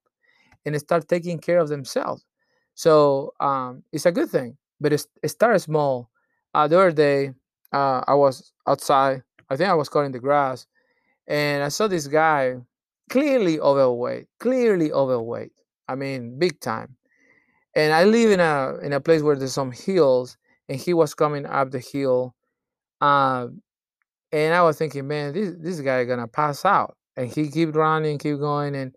and 0.65 0.79
start 0.79 1.07
taking 1.07 1.39
care 1.39 1.59
of 1.59 1.69
themselves. 1.69 2.23
So 2.77 3.33
um, 3.39 3.83
it's 3.91 4.05
a 4.05 4.11
good 4.11 4.29
thing, 4.29 4.55
but 4.79 4.93
it's, 4.93 5.07
it 5.23 5.29
started 5.29 5.59
small. 5.61 6.11
Uh, 6.53 6.67
the 6.67 6.77
other 6.77 6.91
day, 6.91 7.33
uh, 7.73 8.03
I 8.07 8.13
was 8.13 8.53
outside. 8.67 9.23
I 9.49 9.57
think 9.57 9.69
I 9.69 9.73
was 9.73 9.89
cutting 9.89 10.11
the 10.11 10.19
grass, 10.19 10.67
and 11.27 11.63
I 11.63 11.69
saw 11.69 11.87
this 11.87 12.07
guy 12.07 12.57
clearly 13.09 13.59
overweight, 13.59 14.27
clearly 14.39 14.91
overweight. 14.93 15.53
I 15.87 15.95
mean, 15.95 16.37
big 16.37 16.59
time. 16.61 16.95
And 17.75 17.93
I 17.93 18.03
live 18.05 18.31
in 18.31 18.39
a 18.39 18.77
in 18.83 18.93
a 18.93 19.01
place 19.01 19.23
where 19.23 19.35
there's 19.35 19.53
some 19.53 19.71
hills, 19.71 20.37
and 20.69 20.79
he 20.79 20.93
was 20.93 21.15
coming 21.15 21.47
up 21.47 21.71
the 21.71 21.79
hill, 21.79 22.35
uh, 23.01 23.47
and 24.31 24.53
I 24.55 24.61
was 24.63 24.77
thinking, 24.77 25.07
man, 25.07 25.33
this 25.33 25.53
this 25.59 25.81
guy 25.81 26.05
gonna 26.05 26.27
pass 26.27 26.65
out. 26.65 26.97
And 27.17 27.29
he 27.31 27.49
keep 27.49 27.75
running, 27.75 28.19
keep 28.19 28.39
going, 28.39 28.75
and 28.75 28.95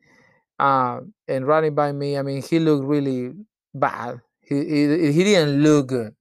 uh, 0.59 1.01
and 1.29 1.47
running 1.47 1.75
by 1.75 1.93
me. 1.93 2.19
I 2.19 2.23
mean, 2.23 2.43
he 2.43 2.59
looked 2.59 2.87
really 2.87 3.33
bad. 3.75 4.21
He, 4.41 4.57
he, 4.57 5.13
he 5.13 5.25
didn't 5.25 5.63
look 5.63 5.89
good. 5.89 6.15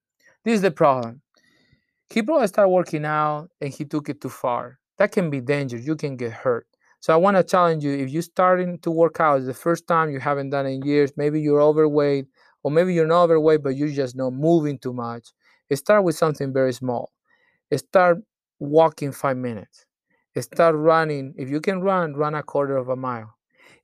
This 0.43 0.55
is 0.55 0.61
the 0.61 0.71
problem. 0.71 1.21
He 2.09 2.21
probably 2.21 2.47
started 2.47 2.69
working 2.69 3.05
out 3.05 3.49
and 3.61 3.71
he 3.71 3.85
took 3.85 4.09
it 4.09 4.21
too 4.21 4.29
far. 4.29 4.79
That 4.97 5.11
can 5.11 5.29
be 5.29 5.41
dangerous. 5.41 5.85
You 5.85 5.95
can 5.95 6.17
get 6.17 6.31
hurt. 6.31 6.67
So 6.99 7.13
I 7.13 7.17
want 7.17 7.37
to 7.37 7.43
challenge 7.43 7.83
you 7.83 7.91
if 7.93 8.09
you're 8.09 8.21
starting 8.21 8.79
to 8.79 8.91
work 8.91 9.19
out, 9.19 9.45
the 9.45 9.53
first 9.53 9.87
time 9.87 10.11
you 10.11 10.19
haven't 10.19 10.49
done 10.49 10.65
in 10.65 10.81
years, 10.81 11.13
maybe 11.15 11.39
you're 11.39 11.61
overweight, 11.61 12.25
or 12.63 12.71
maybe 12.71 12.93
you're 12.93 13.07
not 13.07 13.23
overweight, 13.23 13.63
but 13.63 13.77
you're 13.77 13.87
just 13.87 14.15
not 14.17 14.33
moving 14.33 14.77
too 14.77 14.91
much. 14.91 15.29
Start 15.73 16.03
with 16.03 16.17
something 16.17 16.51
very 16.51 16.73
small. 16.73 17.11
Start 17.73 18.17
walking 18.59 19.11
five 19.13 19.37
minutes. 19.37 19.85
Start 20.37 20.75
running. 20.75 21.33
If 21.37 21.49
you 21.49 21.61
can 21.61 21.81
run, 21.81 22.13
run 22.15 22.35
a 22.35 22.43
quarter 22.43 22.75
of 22.75 22.89
a 22.89 22.95
mile. 22.95 23.35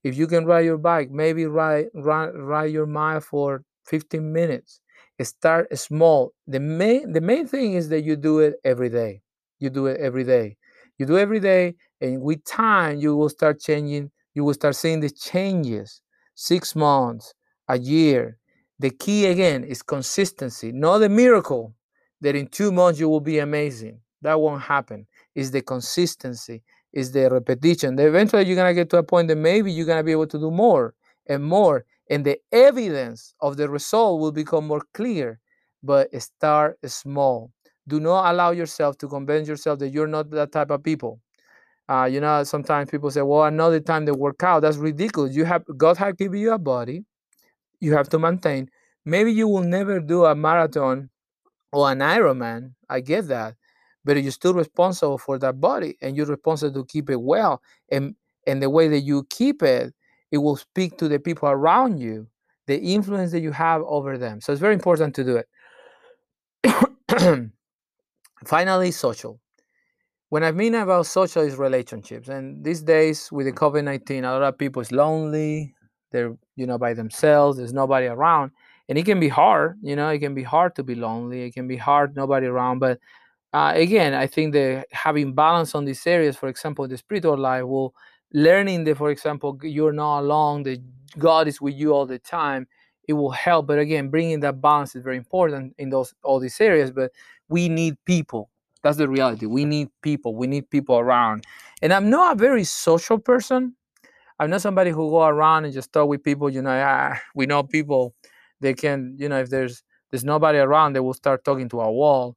If 0.04 0.18
you 0.18 0.28
can 0.28 0.46
ride 0.46 0.66
your 0.66 0.78
bike, 0.78 1.12
maybe 1.12 1.46
ride 1.46 1.88
run, 1.94 2.34
ride 2.38 2.72
your 2.72 2.86
mile 2.86 3.22
for 3.22 3.64
15 3.86 4.32
minutes. 4.32 4.80
Start 5.22 5.76
small. 5.78 6.34
The 6.48 6.60
main 6.60 7.14
the 7.14 7.22
main 7.22 7.48
thing 7.48 7.74
is 7.74 7.90
that 7.90 8.02
you 8.02 8.16
do 8.16 8.40
it 8.40 8.56
every 8.64 8.90
day. 8.90 9.22
You 9.60 9.70
do 9.70 9.88
it 9.88 10.00
every 10.00 10.24
day. 10.24 10.58
You 10.98 11.06
do 11.06 11.18
every 11.18 11.40
day, 11.40 11.76
and 12.02 12.22
with 12.22 12.44
time 12.46 13.00
you 13.00 13.16
will 13.16 13.30
start 13.30 13.60
changing. 13.60 14.12
You 14.34 14.44
will 14.44 14.54
start 14.54 14.76
seeing 14.76 15.00
the 15.00 15.10
changes. 15.10 16.02
Six 16.36 16.76
months, 16.76 17.34
a 17.70 17.78
year. 17.80 18.38
The 18.80 18.90
key 18.90 19.26
again 19.28 19.64
is 19.64 19.82
consistency, 19.82 20.72
not 20.74 20.98
the 20.98 21.08
miracle 21.10 21.74
that 22.22 22.36
in 22.36 22.48
two 22.48 22.72
months 22.72 23.00
you 23.00 23.08
will 23.10 23.22
be 23.22 23.40
amazing. 23.40 24.02
That 24.22 24.40
won't 24.42 24.64
happen. 24.64 25.08
Is 25.36 25.52
the 25.52 25.62
consistency, 25.62 26.64
is 26.96 27.12
the 27.12 27.30
repetition. 27.30 28.00
Eventually, 28.00 28.46
you're 28.46 28.56
gonna 28.56 28.74
get 28.74 28.90
to 28.92 28.98
a 28.98 29.04
point 29.04 29.28
that 29.30 29.38
maybe 29.38 29.72
you're 29.72 29.86
gonna 29.86 30.04
be 30.04 30.14
able 30.14 30.28
to 30.28 30.40
do 30.40 30.52
more 30.52 30.96
and 31.28 31.44
more, 31.44 31.86
and 32.10 32.26
the 32.26 32.40
evidence 32.52 33.34
of 33.42 33.58
the 33.58 33.70
result 33.70 34.20
will 34.22 34.32
become 34.32 34.68
more 34.68 34.82
clear. 34.94 35.40
But 35.84 36.10
start 36.22 36.80
small. 36.86 37.52
Do 37.88 38.00
not 38.00 38.32
allow 38.34 38.52
yourself 38.52 38.98
to 39.00 39.08
convince 39.08 39.48
yourself 39.48 39.80
that 39.80 39.90
you're 39.90 40.08
not 40.08 40.32
that 40.32 40.52
type 40.52 40.72
of 40.72 40.84
people. 40.84 41.20
Uh, 41.90 42.10
you 42.12 42.20
know, 42.20 42.44
sometimes 42.44 42.90
people 42.90 43.12
say, 43.12 43.22
"Well, 43.22 43.44
another 43.46 43.80
time 43.80 44.06
they 44.06 44.12
work 44.12 44.44
out." 44.44 44.62
That's 44.62 44.78
ridiculous. 44.78 45.36
You 45.36 45.46
have 45.46 45.64
God 45.78 45.98
has 45.98 46.14
given 46.16 46.40
you 46.40 46.54
a 46.54 46.58
body. 46.60 47.06
You 47.80 47.94
have 47.96 48.10
to 48.10 48.20
maintain. 48.20 48.70
Maybe 49.06 49.32
you 49.34 49.48
will 49.48 49.64
never 49.64 50.00
do 50.00 50.26
a 50.26 50.36
marathon 50.36 51.10
or 51.74 51.92
an 51.92 52.00
Ironman. 52.00 52.74
I 52.90 53.02
get 53.02 53.28
that, 53.30 53.56
but 54.06 54.22
you're 54.22 54.32
still 54.32 54.54
responsible 54.54 55.18
for 55.18 55.38
that 55.40 55.60
body, 55.60 55.98
and 56.02 56.16
you're 56.16 56.28
responsible 56.28 56.84
to 56.84 56.88
keep 56.88 57.10
it 57.10 57.20
well. 57.20 57.62
And 57.92 58.16
and 58.48 58.62
the 58.62 58.70
way 58.70 58.88
that 58.88 59.02
you 59.02 59.26
keep 59.30 59.64
it, 59.64 59.94
it 60.32 60.38
will 60.38 60.56
speak 60.56 60.98
to 61.00 61.08
the 61.08 61.20
people 61.20 61.50
around 61.50 62.00
you, 62.00 62.28
the 62.68 62.80
influence 62.80 63.32
that 63.32 63.42
you 63.42 63.52
have 63.52 63.82
over 63.82 64.18
them. 64.18 64.40
So 64.40 64.52
it's 64.52 64.62
very 64.62 64.76
important 64.76 65.16
to 65.16 65.24
do 65.24 65.42
it. 66.64 67.52
Finally, 68.46 68.92
social. 68.92 69.40
When 70.30 70.44
I 70.44 70.52
mean 70.52 70.76
about 70.76 71.08
social 71.08 71.42
is 71.42 71.56
relationships, 71.56 72.30
and 72.30 72.64
these 72.64 72.82
days 72.84 73.32
with 73.32 73.48
the 73.48 73.52
COVID 73.52 73.84
nineteen, 73.84 74.24
a 74.24 74.32
lot 74.32 74.44
of 74.44 74.58
people 74.58 74.82
is 74.82 74.92
lonely. 74.92 75.74
They're 76.12 76.36
you 76.56 76.68
know 76.68 76.78
by 76.78 76.94
themselves. 76.94 77.58
There's 77.58 77.74
nobody 77.74 78.06
around, 78.08 78.52
and 78.88 78.98
it 78.98 79.06
can 79.06 79.20
be 79.20 79.30
hard. 79.30 79.78
You 79.82 79.96
know, 79.96 80.10
it 80.10 80.20
can 80.20 80.36
be 80.36 80.44
hard 80.44 80.76
to 80.76 80.84
be 80.84 80.96
lonely. 80.96 81.44
It 81.44 81.54
can 81.54 81.68
be 81.68 81.78
hard, 81.78 82.16
nobody 82.16 82.48
around. 82.48 82.80
But 82.80 83.00
uh, 83.56 83.72
again, 83.74 84.14
I 84.14 84.28
think 84.28 84.52
that 84.52 84.88
having 84.92 85.34
balance 85.34 85.76
on 85.76 85.86
these 85.86 86.06
areas, 86.06 86.36
for 86.36 86.50
example, 86.50 86.90
the 86.90 86.98
spiritual 86.98 87.38
life, 87.38 87.64
will 87.64 87.96
learning 88.34 88.84
that, 88.84 88.98
for 88.98 89.10
example, 89.10 89.58
you're 89.64 89.94
not 89.94 90.20
alone. 90.20 90.64
That 90.64 90.82
God 91.18 91.48
is 91.48 91.62
with 91.62 91.74
you 91.74 91.94
all 91.94 92.06
the 92.06 92.20
time. 92.20 92.68
It 93.08 93.14
will 93.14 93.32
help. 93.32 93.68
But 93.68 93.80
again, 93.80 94.10
bringing 94.10 94.42
that 94.42 94.60
balance 94.60 94.94
is 94.94 95.04
very 95.04 95.16
important 95.16 95.74
in 95.78 95.90
those 95.90 96.14
all 96.22 96.42
these 96.42 96.60
areas. 96.60 96.92
But 96.92 97.14
we 97.48 97.70
need 97.70 97.96
people. 98.04 98.50
That's 98.84 98.98
the 98.98 99.08
reality. 99.08 99.46
We 99.46 99.64
need 99.64 99.88
people. 100.02 100.36
We 100.36 100.48
need 100.48 100.70
people 100.70 100.98
around. 101.00 101.46
And 101.82 101.94
I'm 101.94 102.10
not 102.10 102.36
a 102.36 102.38
very 102.38 102.66
social 102.66 103.20
person. 103.20 103.74
I'm 104.38 104.50
not 104.50 104.64
somebody 104.64 104.92
who 104.92 105.10
go 105.10 105.24
around 105.24 105.64
and 105.64 105.74
just 105.74 105.94
talk 105.94 106.10
with 106.10 106.24
people. 106.24 106.50
You 106.50 106.62
know, 106.62 106.78
ah, 106.78 107.18
we 107.36 107.46
know 107.46 107.64
people. 107.64 108.16
They 108.60 108.74
can, 108.74 109.16
you 109.18 109.30
know, 109.30 109.40
if 109.40 109.50
there's 109.50 109.82
there's 110.12 110.26
nobody 110.26 110.58
around, 110.58 110.92
they 110.92 111.00
will 111.00 111.14
start 111.14 111.46
talking 111.46 111.70
to 111.70 111.80
a 111.80 111.90
wall. 111.90 112.36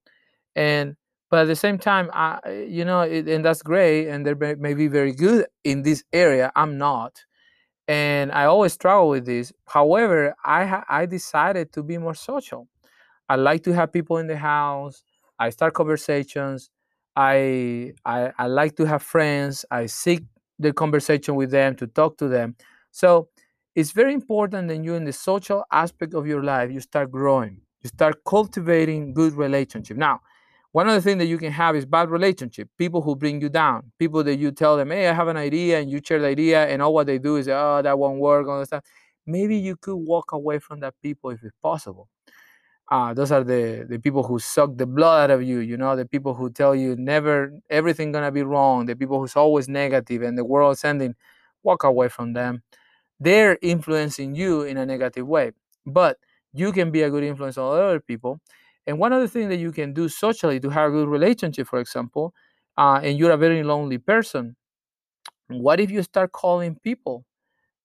And 0.55 0.95
but 1.31 1.41
at 1.41 1.47
the 1.49 1.57
same 1.57 1.79
time, 1.79 2.11
I, 2.13 2.67
you 2.69 2.85
know, 2.85 3.01
it, 3.03 3.29
and 3.29 3.45
that's 3.45 3.63
great, 3.63 4.09
and 4.09 4.27
they 4.27 4.35
may, 4.35 4.55
may 4.55 4.75
be 4.75 4.89
very 4.89 5.13
good 5.13 5.47
in 5.65 5.83
this 5.83 6.05
area. 6.13 6.53
I'm 6.57 6.79
not, 6.79 7.25
and 7.89 8.33
I 8.33 8.45
always 8.45 8.73
struggle 8.75 9.09
with 9.11 9.27
this. 9.27 9.53
However, 9.67 10.35
I 10.45 10.83
I 10.89 11.07
decided 11.07 11.73
to 11.75 11.83
be 11.83 11.99
more 11.99 12.15
social. 12.15 12.69
I 13.29 13.37
like 13.37 13.63
to 13.65 13.73
have 13.73 13.93
people 13.93 14.19
in 14.19 14.27
the 14.27 14.37
house. 14.37 15.03
I 15.39 15.51
start 15.51 15.75
conversations. 15.75 16.71
I, 17.17 17.93
I 18.05 18.33
I 18.39 18.47
like 18.47 18.77
to 18.77 18.85
have 18.87 19.03
friends. 19.03 19.65
I 19.71 19.87
seek 19.87 20.25
the 20.59 20.73
conversation 20.73 21.35
with 21.35 21.51
them 21.51 21.75
to 21.77 21.87
talk 21.87 22.17
to 22.19 22.29
them. 22.29 22.57
So 22.91 23.29
it's 23.75 23.93
very 23.93 24.15
important 24.15 24.69
that 24.69 24.83
you 24.85 24.95
in 24.95 25.05
the 25.05 25.13
social 25.13 25.65
aspect 25.73 26.15
of 26.15 26.27
your 26.27 26.43
life 26.43 26.71
you 26.73 26.81
start 26.81 27.11
growing. 27.11 27.61
You 27.83 27.89
start 27.89 28.25
cultivating 28.27 29.15
good 29.15 29.35
relationship. 29.35 29.97
Now, 29.97 30.21
one 30.73 30.89
of 30.89 30.95
the 30.95 31.03
things 31.03 31.19
that 31.19 31.27
you 31.27 31.39
can 31.39 31.53
have 31.53 31.77
is 31.77 31.87
bad 31.87 32.11
relationship. 32.11 32.69
People 32.79 33.03
who 33.03 33.17
bring 33.17 33.41
you 33.41 33.49
down. 33.49 33.91
People 33.99 34.23
that 34.25 34.37
you 34.37 34.51
tell 34.53 34.77
them, 34.77 34.91
"Hey, 34.91 35.09
I 35.09 35.13
have 35.15 35.29
an 35.29 35.37
idea," 35.37 35.81
and 35.81 35.91
you 35.91 36.01
share 36.05 36.21
the 36.21 36.27
idea, 36.29 36.67
and 36.67 36.83
all 36.83 36.95
what 36.95 37.07
they 37.07 37.19
do 37.19 37.37
is, 37.37 37.49
"Oh, 37.49 37.81
that 37.83 37.99
won't 37.99 38.21
work," 38.21 38.47
all 38.49 38.61
that 38.61 38.67
stuff. 38.67 38.85
Maybe 39.27 39.57
you 39.57 39.77
could 39.77 39.97
walk 39.97 40.33
away 40.33 40.59
from 40.59 40.81
that 40.81 40.95
people 41.03 41.31
if 41.31 41.43
it's 41.45 41.57
possible 41.63 42.09
uh, 42.91 43.13
those 43.15 43.31
are 43.33 43.45
the 43.45 43.87
the 43.89 43.99
people 43.99 44.23
who 44.23 44.39
suck 44.39 44.77
the 44.77 44.87
blood 44.87 45.31
out 45.31 45.35
of 45.35 45.43
you 45.43 45.59
you 45.59 45.77
know 45.77 45.95
the 45.97 46.07
people 46.07 46.35
who 46.35 46.51
tell 46.51 46.75
you 46.75 46.97
never 46.97 47.53
everything 47.71 48.13
gonna 48.13 48.33
be 48.33 48.43
wrong 48.43 48.87
the 48.87 48.97
people 48.97 49.19
who's 49.21 49.37
always 49.37 49.69
negative 49.69 50.23
and 50.23 50.39
the 50.39 50.45
world 50.45 50.79
sending 50.79 51.15
walk 51.63 51.85
away 51.85 52.09
from 52.09 52.33
them 52.33 52.63
they're 53.21 53.59
influencing 53.63 54.35
you 54.35 54.63
in 54.63 54.77
a 54.79 54.87
negative 54.87 55.27
way 55.27 55.53
but 55.87 56.19
you 56.55 56.73
can 56.73 56.91
be 56.91 57.03
a 57.03 57.11
good 57.11 57.25
influence 57.25 57.59
on 57.59 57.73
other 57.79 58.01
people 58.01 58.41
and 58.89 58.99
one 59.01 59.13
other 59.15 59.29
thing 59.29 59.51
that 59.51 59.59
you 59.59 59.73
can 59.73 59.95
do 59.95 60.09
socially 60.11 60.61
to 60.61 60.71
have 60.71 60.91
a 60.91 60.95
good 60.95 61.09
relationship 61.09 61.69
for 61.69 61.81
example 61.81 62.35
uh, 62.79 63.01
and 63.05 63.19
you're 63.19 63.33
a 63.33 63.39
very 63.39 63.65
lonely 63.65 63.99
person 63.99 64.57
what 65.49 65.81
if 65.81 65.91
you 65.91 66.03
start 66.03 66.33
calling 66.33 66.77
people 66.83 67.25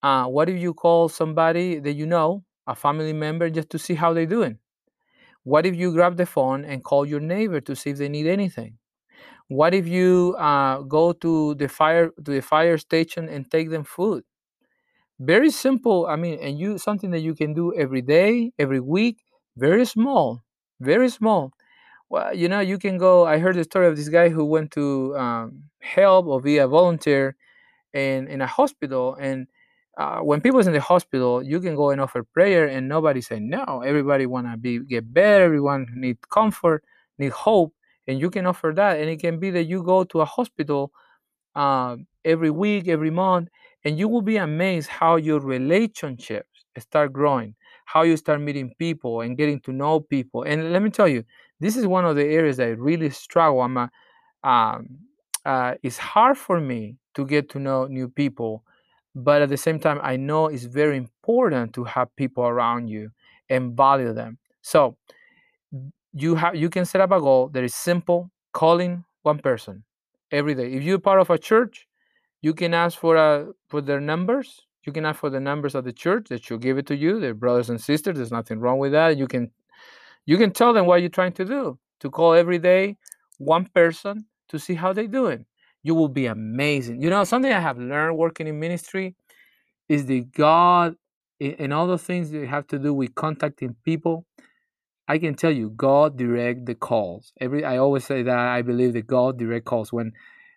uh, 0.04 0.26
what 0.26 0.50
if 0.50 0.60
you 0.60 0.74
call 0.74 1.10
somebody 1.10 1.80
that 1.80 1.94
you 1.94 2.06
know 2.08 2.44
a 2.68 2.76
family 2.76 3.14
member 3.14 3.50
just 3.50 3.70
to 3.70 3.80
see 3.80 3.96
how 3.96 4.14
they're 4.14 4.26
doing 4.28 4.60
what 5.44 5.66
if 5.66 5.76
you 5.76 5.92
grab 5.94 6.18
the 6.18 6.26
phone 6.26 6.66
and 6.66 6.84
call 6.84 7.06
your 7.06 7.20
neighbor 7.22 7.62
to 7.62 7.76
see 7.76 7.92
if 7.92 7.98
they 7.98 8.10
need 8.10 8.28
anything? 8.28 8.78
What 9.50 9.74
if 9.74 9.88
you 9.88 10.36
uh, 10.40 10.80
go 10.82 11.14
to 11.14 11.56
the 11.56 11.68
fire 11.70 12.10
to 12.26 12.32
the 12.32 12.42
fire 12.42 12.78
station 12.78 13.30
and 13.30 13.50
take 13.52 13.70
them 13.72 13.84
food? 13.84 14.24
Very 15.20 15.52
simple. 15.52 16.06
I 16.08 16.16
mean, 16.16 16.40
and 16.42 16.60
you 16.60 16.78
something 16.78 17.12
that 17.12 17.20
you 17.22 17.36
can 17.36 17.54
do 17.54 17.74
every 17.76 18.02
day, 18.02 18.52
every 18.60 18.80
week. 18.80 19.24
Very 19.58 19.86
small, 19.86 20.44
very 20.80 21.10
small. 21.10 21.54
Well, 22.10 22.36
you 22.36 22.50
know, 22.50 22.60
you 22.62 22.78
can 22.80 22.98
go. 22.98 23.26
I 23.26 23.40
heard 23.40 23.56
the 23.56 23.64
story 23.64 23.88
of 23.88 23.98
this 23.98 24.10
guy 24.10 24.30
who 24.30 24.46
went 24.46 24.72
to 24.74 25.16
um, 25.18 25.64
help 25.82 26.28
or 26.28 26.42
be 26.42 26.58
a 26.60 26.68
volunteer 26.68 27.36
in 27.94 28.28
in 28.28 28.42
a 28.42 28.48
hospital, 28.48 29.16
and 29.20 29.48
uh, 29.98 30.20
when 30.20 30.42
people's 30.42 30.68
in 30.68 30.74
the 30.74 30.82
hospital, 30.82 31.44
you 31.44 31.60
can 31.62 31.76
go 31.76 31.92
and 31.92 32.02
offer 32.02 32.24
prayer, 32.24 32.68
and 32.68 32.88
nobody 32.90 33.22
say 33.22 33.40
no. 33.40 33.82
Everybody 33.86 34.26
wanna 34.26 34.58
be 34.58 34.80
get 34.80 35.14
better. 35.14 35.46
Everyone 35.46 35.88
need 35.96 36.18
comfort, 36.30 36.84
need 37.20 37.32
hope, 37.34 37.74
and 38.08 38.20
you 38.20 38.30
can 38.30 38.46
offer 38.48 38.74
that. 38.76 39.00
And 39.00 39.10
it 39.10 39.20
can 39.20 39.40
be 39.40 39.52
that 39.52 39.66
you 39.66 39.84
go 39.84 40.04
to 40.06 40.22
a 40.22 40.26
hospital 40.26 40.92
uh, 41.56 41.98
every 42.26 42.50
week, 42.52 42.88
every 42.88 43.10
month, 43.12 43.50
and 43.84 43.98
you 43.98 44.08
will 44.08 44.22
be 44.22 44.38
amazed 44.38 44.90
how 44.90 45.16
your 45.18 45.40
relationships 45.40 46.50
start 46.80 47.14
growing, 47.14 47.56
how 47.94 48.02
you 48.04 48.18
start 48.18 48.42
meeting 48.42 48.74
people 48.80 49.22
and 49.22 49.38
getting 49.38 49.60
to 49.62 49.72
know 49.72 50.00
people. 50.00 50.44
And 50.44 50.74
let 50.74 50.82
me 50.82 50.90
tell 50.90 51.08
you, 51.08 51.24
this 51.60 51.78
is 51.78 51.86
one 51.88 52.06
of 52.06 52.16
the 52.16 52.24
areas 52.26 52.60
I 52.60 52.70
really 52.70 53.10
struggle. 53.12 53.62
I'm 53.62 53.78
a, 53.78 53.92
um, 54.44 54.90
uh, 55.46 55.76
it's 55.84 55.98
hard 55.98 56.38
for 56.38 56.60
me 56.60 56.98
to 57.16 57.26
get 57.26 57.50
to 57.52 57.60
know 57.60 57.86
new 57.88 58.08
people 58.08 58.64
but 59.16 59.42
at 59.44 59.50
the 59.50 59.58
same 59.58 59.80
time 59.80 60.00
i 60.04 60.16
know 60.16 60.48
it's 60.48 60.64
very 60.64 60.98
important 60.98 61.74
to 61.74 61.84
have 61.84 62.14
people 62.16 62.44
around 62.46 62.88
you 62.88 63.12
and 63.50 63.78
value 63.78 64.14
them 64.14 64.38
so 64.62 64.98
you 66.14 66.36
have 66.36 66.56
you 66.56 66.70
can 66.70 66.86
set 66.86 67.02
up 67.02 67.12
a 67.12 67.20
goal 67.20 67.50
that 67.50 67.64
is 67.64 67.74
simple 67.76 68.30
calling 68.54 69.04
one 69.24 69.40
person 69.40 69.84
every 70.32 70.54
day 70.54 70.72
if 70.74 70.84
you're 70.84 71.00
part 71.00 71.20
of 71.20 71.30
a 71.30 71.38
church 71.38 71.88
you 72.42 72.54
can 72.54 72.74
ask 72.74 72.98
for 72.98 73.16
a 73.16 73.48
for 73.70 73.82
their 73.82 74.02
numbers 74.02 74.62
you 74.86 74.94
can 74.94 75.06
ask 75.06 75.20
for 75.20 75.30
the 75.30 75.40
numbers 75.40 75.76
of 75.76 75.84
the 75.84 75.94
church 75.94 76.28
that 76.30 76.44
should 76.44 76.62
give 76.62 76.78
it 76.78 76.86
to 76.88 76.96
you 76.96 77.20
their 77.20 77.34
brothers 77.34 77.70
and 77.70 77.80
sisters 77.80 78.18
there's 78.18 78.32
nothing 78.32 78.60
wrong 78.60 78.78
with 78.78 78.92
that 78.92 79.18
you 79.18 79.28
can 79.28 79.50
you 80.26 80.38
can 80.38 80.52
tell 80.52 80.74
them 80.74 80.86
what 80.86 81.02
you're 81.02 81.10
trying 81.10 81.34
to 81.34 81.46
do 81.46 81.78
to 82.00 82.10
call 82.10 82.34
every 82.34 82.60
day 82.60 82.98
one 83.38 83.66
person 83.74 84.26
to 84.50 84.60
see 84.60 84.74
how 84.74 84.94
they're 84.94 85.08
doing 85.08 85.46
you 85.84 85.94
will 85.94 86.08
be 86.08 86.26
amazing. 86.26 87.02
You 87.02 87.10
know, 87.10 87.24
something 87.26 87.52
I 87.52 87.60
have 87.60 87.78
learned 87.78 88.18
working 88.18 88.48
in 88.48 88.60
ministry 88.60 89.16
is 89.90 90.06
the 90.06 90.22
God 90.22 90.96
and 91.42 91.74
all 91.74 91.88
the 91.88 91.98
things 91.98 92.32
that 92.32 92.48
have 92.48 92.68
to 92.68 92.80
do 92.80 92.94
with 92.94 93.14
contacting 93.16 93.76
people. 93.84 94.26
I 95.10 95.18
can 95.18 95.36
tell 95.36 95.52
you, 95.52 95.72
God 95.72 96.18
direct 96.18 96.66
the 96.66 96.76
calls. 96.76 97.34
Every 97.42 97.66
I 97.66 97.78
always 97.78 98.06
say 98.06 98.24
that 98.24 98.38
I 98.38 98.62
believe 98.62 98.94
that 98.94 99.06
God 99.06 99.38
direct 99.38 99.66
calls. 99.66 99.92
When 99.92 100.14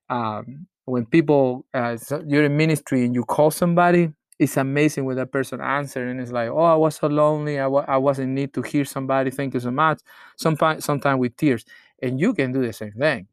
um, 0.08 0.68
when 0.84 1.04
people 1.06 1.66
uh, 1.74 1.96
you're 2.28 2.44
in 2.44 2.56
ministry 2.56 3.04
and 3.04 3.12
you 3.12 3.24
call 3.24 3.50
somebody 3.50 4.12
it's 4.38 4.56
amazing 4.56 5.04
when 5.04 5.16
that 5.16 5.32
person 5.32 5.60
answers 5.60 6.10
and 6.10 6.20
it's 6.20 6.32
like 6.32 6.50
oh 6.50 6.62
i 6.62 6.74
was 6.74 6.96
so 6.96 7.06
lonely 7.06 7.58
I 7.58 7.66
was 7.96 8.18
in 8.18 8.34
need 8.34 8.52
to 8.54 8.62
hear 8.62 8.84
somebody 8.84 9.30
thank 9.30 9.54
you 9.54 9.60
so 9.60 9.70
much. 9.70 10.00
Sometimes 10.36 10.84
sometimes 10.84 11.18
with 11.20 11.36
tears 11.36 11.64
and 12.02 12.20
you 12.20 12.34
can 12.34 12.52
do 12.52 12.62
the 12.64 12.72
same 12.72 12.92
thing. 12.92 13.28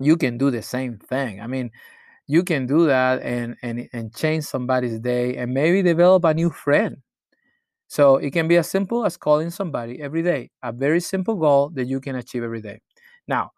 You 0.00 0.16
can 0.16 0.38
do 0.38 0.50
the 0.50 0.62
same 0.62 0.98
thing. 0.98 1.40
I 1.40 1.46
mean 1.46 1.70
you 2.28 2.44
can 2.44 2.66
do 2.66 2.86
that 2.86 3.22
and 3.22 3.56
and, 3.62 3.88
and 3.92 4.14
change 4.14 4.44
somebody's 4.44 4.98
day 5.00 5.36
and 5.36 5.54
maybe 5.54 5.82
develop 5.82 6.24
a 6.24 6.34
new 6.34 6.50
friend. 6.50 6.98
So 7.88 8.16
it 8.18 8.32
can 8.32 8.48
be 8.48 8.56
as 8.58 8.70
simple 8.70 9.06
as 9.06 9.16
calling 9.16 9.50
somebody 9.50 10.00
every 10.02 10.22
day 10.22 10.50
a 10.62 10.72
very 10.72 11.00
simple 11.00 11.36
goal 11.36 11.70
that 11.74 11.86
you 11.86 12.00
can 12.00 12.16
achieve 12.16 12.44
every 12.44 12.62
day. 12.62 12.80
Now 13.28 13.52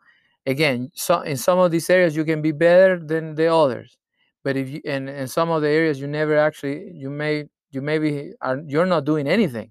again 0.46 0.90
so 0.94 1.22
in 1.22 1.36
some 1.38 1.58
of 1.60 1.70
these 1.72 1.90
areas 1.90 2.16
you 2.16 2.24
can 2.24 2.42
be 2.42 2.52
better 2.52 2.98
than 2.98 3.36
the 3.36 3.48
others 3.54 3.98
but 4.44 4.56
if 4.56 4.68
you 4.70 4.80
and 4.84 5.08
in 5.08 5.28
some 5.28 5.50
of 5.50 5.62
the 5.62 5.68
areas 5.68 6.00
you 6.00 6.06
never 6.06 6.36
actually 6.38 6.90
you 6.94 7.10
may 7.10 7.44
you 7.70 7.82
maybe 7.82 8.32
are 8.40 8.60
you're 8.66 8.86
not 8.86 9.04
doing 9.04 9.26
anything. 9.28 9.70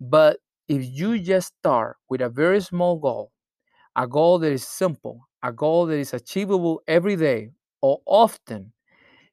But 0.00 0.38
if 0.68 0.84
you 0.84 1.18
just 1.20 1.54
start 1.60 1.96
with 2.08 2.20
a 2.22 2.28
very 2.28 2.60
small 2.60 2.96
goal 2.98 3.32
a 3.96 4.06
goal 4.08 4.38
that 4.40 4.52
is 4.52 4.66
simple 4.66 5.28
a 5.42 5.52
goal 5.52 5.86
that 5.86 5.96
is 5.98 6.14
achievable 6.14 6.82
every 6.88 7.16
day 7.16 7.50
or 7.82 8.00
often 8.06 8.72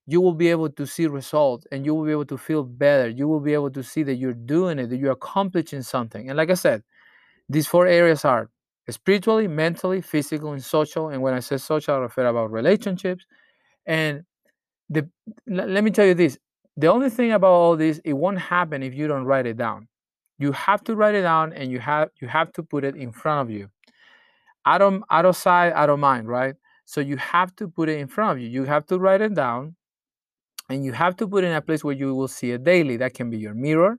you 0.08 0.22
will 0.22 0.34
be 0.34 0.50
able 0.50 0.70
to 0.70 0.86
see 0.86 1.08
results 1.08 1.66
and 1.72 1.86
you 1.86 1.94
will 1.96 2.06
be 2.06 2.12
able 2.12 2.26
to 2.26 2.38
feel 2.38 2.64
better. 2.64 3.08
You 3.10 3.28
will 3.28 3.40
be 3.40 3.54
able 3.54 3.72
to 3.72 3.84
see 3.84 4.04
that 4.04 4.16
you're 4.16 4.34
doing 4.34 4.80
it 4.80 4.88
that 4.90 4.98
you're 4.98 5.14
accomplishing 5.14 5.82
something. 5.84 6.30
And 6.30 6.38
like 6.38 6.50
i 6.52 6.56
said 6.56 6.84
these 7.50 7.68
four 7.68 7.88
areas 7.88 8.26
are 8.26 8.50
spiritually 8.90 9.48
mentally 9.48 10.02
physical 10.02 10.52
and 10.54 10.64
social 10.64 11.10
and 11.10 11.22
when 11.22 11.34
i 11.34 11.40
say 11.40 11.58
social 11.58 11.96
i 11.96 11.98
refer 12.00 12.26
about 12.28 12.52
relationships 12.52 13.26
and 13.86 14.24
the 14.92 15.10
let 15.48 15.84
me 15.84 15.92
tell 15.92 16.06
you 16.06 16.14
this. 16.14 16.38
The 16.78 16.88
only 16.88 17.10
thing 17.10 17.32
about 17.32 17.52
all 17.52 17.76
this 17.76 18.00
it 18.04 18.14
won't 18.14 18.40
happen 18.40 18.84
if 18.84 18.94
you 18.94 19.08
don't 19.08 19.26
write 19.26 19.46
it 19.46 19.58
down. 19.58 19.88
You 20.38 20.52
have 20.52 20.84
to 20.86 20.96
write 20.96 21.16
it 21.16 21.22
down 21.22 21.54
and 21.54 21.72
you 21.72 21.80
have 21.80 22.10
you 22.22 22.28
have 22.28 22.52
to 22.54 22.64
put 22.64 22.84
it 22.84 22.96
in 22.96 23.12
front 23.12 23.42
of 23.42 23.56
you. 23.56 23.70
Out 24.66 24.82
of 24.82 25.04
out 25.10 25.26
of 25.26 25.36
sight 25.36 25.74
out 25.74 25.90
of 25.90 26.00
mind 26.00 26.28
right? 26.28 26.56
So 26.86 27.02
you 27.02 27.18
have 27.18 27.56
to 27.58 27.68
put 27.68 27.90
it 27.90 28.00
in 28.00 28.08
front 28.08 28.38
of 28.38 28.44
you. 28.44 28.50
You 28.50 28.66
have 28.66 28.86
to 28.88 29.00
write 29.00 29.22
it 29.22 29.34
down 29.34 29.76
and 30.70 30.86
you 30.86 30.92
have 30.92 31.16
to 31.18 31.28
put 31.28 31.44
it 31.44 31.48
in 31.48 31.54
a 31.54 31.62
place 31.62 31.84
where 31.84 31.96
you 31.96 32.14
will 32.14 32.28
see 32.28 32.52
it 32.52 32.64
daily. 32.64 32.98
That 32.98 33.14
can 33.14 33.30
be 33.30 33.38
your 33.38 33.54
mirror 33.54 33.98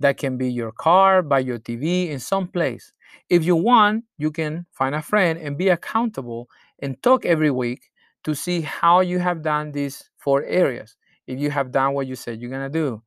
that 0.00 0.16
can 0.16 0.38
be 0.38 0.50
your 0.50 0.72
car 0.72 1.22
by 1.22 1.38
your 1.38 1.58
tv 1.58 2.08
in 2.08 2.18
some 2.18 2.48
place. 2.48 2.92
If 3.28 3.44
you 3.44 3.54
want 3.54 4.04
you 4.18 4.30
can 4.30 4.66
find 4.72 4.94
a 4.94 5.02
friend 5.02 5.38
and 5.38 5.56
be 5.56 5.68
accountable 5.68 6.48
and 6.80 7.00
talk 7.02 7.24
every 7.24 7.50
week 7.50 7.90
to 8.24 8.34
see 8.34 8.62
how 8.62 9.00
you 9.00 9.18
have 9.18 9.42
done 9.42 9.72
these 9.72 10.09
four 10.20 10.44
areas. 10.44 10.96
If 11.26 11.38
you 11.40 11.50
have 11.50 11.72
done 11.72 11.94
what 11.94 12.06
you 12.06 12.16
said 12.16 12.40
you're 12.40 12.50
gonna 12.50 12.70
do, 12.70 13.02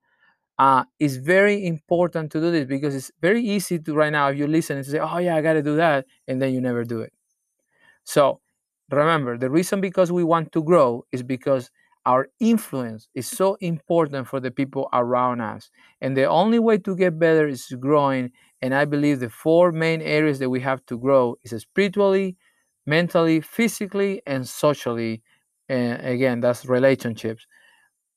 uh, 0.59 0.85
it's 0.99 1.15
very 1.17 1.65
important 1.65 2.31
to 2.33 2.41
do 2.41 2.51
this 2.51 2.65
because 2.65 2.95
it's 2.95 3.11
very 3.21 3.43
easy 3.43 3.79
to 3.79 3.93
right 3.95 4.11
now 4.11 4.29
if 4.29 4.37
you 4.37 4.47
listen 4.47 4.77
and 4.77 4.85
say, 4.85 4.99
"Oh 4.99 5.17
yeah, 5.19 5.35
I 5.35 5.41
gotta 5.41 5.63
do 5.63 5.75
that," 5.77 6.05
and 6.27 6.41
then 6.41 6.53
you 6.53 6.61
never 6.61 6.83
do 6.85 7.01
it. 7.01 7.13
So 8.03 8.41
remember, 8.91 9.37
the 9.37 9.49
reason 9.49 9.81
because 9.81 10.11
we 10.11 10.23
want 10.23 10.51
to 10.53 10.63
grow 10.63 11.05
is 11.11 11.23
because 11.23 11.71
our 12.05 12.27
influence 12.39 13.07
is 13.15 13.27
so 13.27 13.55
important 13.61 14.27
for 14.27 14.39
the 14.39 14.51
people 14.51 14.89
around 14.93 15.39
us, 15.41 15.69
and 16.01 16.17
the 16.17 16.25
only 16.25 16.59
way 16.59 16.77
to 16.79 16.95
get 16.95 17.17
better 17.19 17.47
is 17.47 17.67
growing. 17.79 18.31
And 18.61 18.73
I 18.75 18.85
believe 18.85 19.19
the 19.19 19.29
four 19.29 19.71
main 19.71 20.01
areas 20.01 20.39
that 20.39 20.49
we 20.49 20.59
have 20.61 20.85
to 20.87 20.97
grow 20.97 21.35
is 21.43 21.51
spiritually, 21.61 22.37
mentally, 22.85 23.39
physically, 23.41 24.21
and 24.25 24.47
socially. 24.47 25.21
And 25.69 26.05
again, 26.05 26.39
that's 26.41 26.65
relationships. 26.65 27.45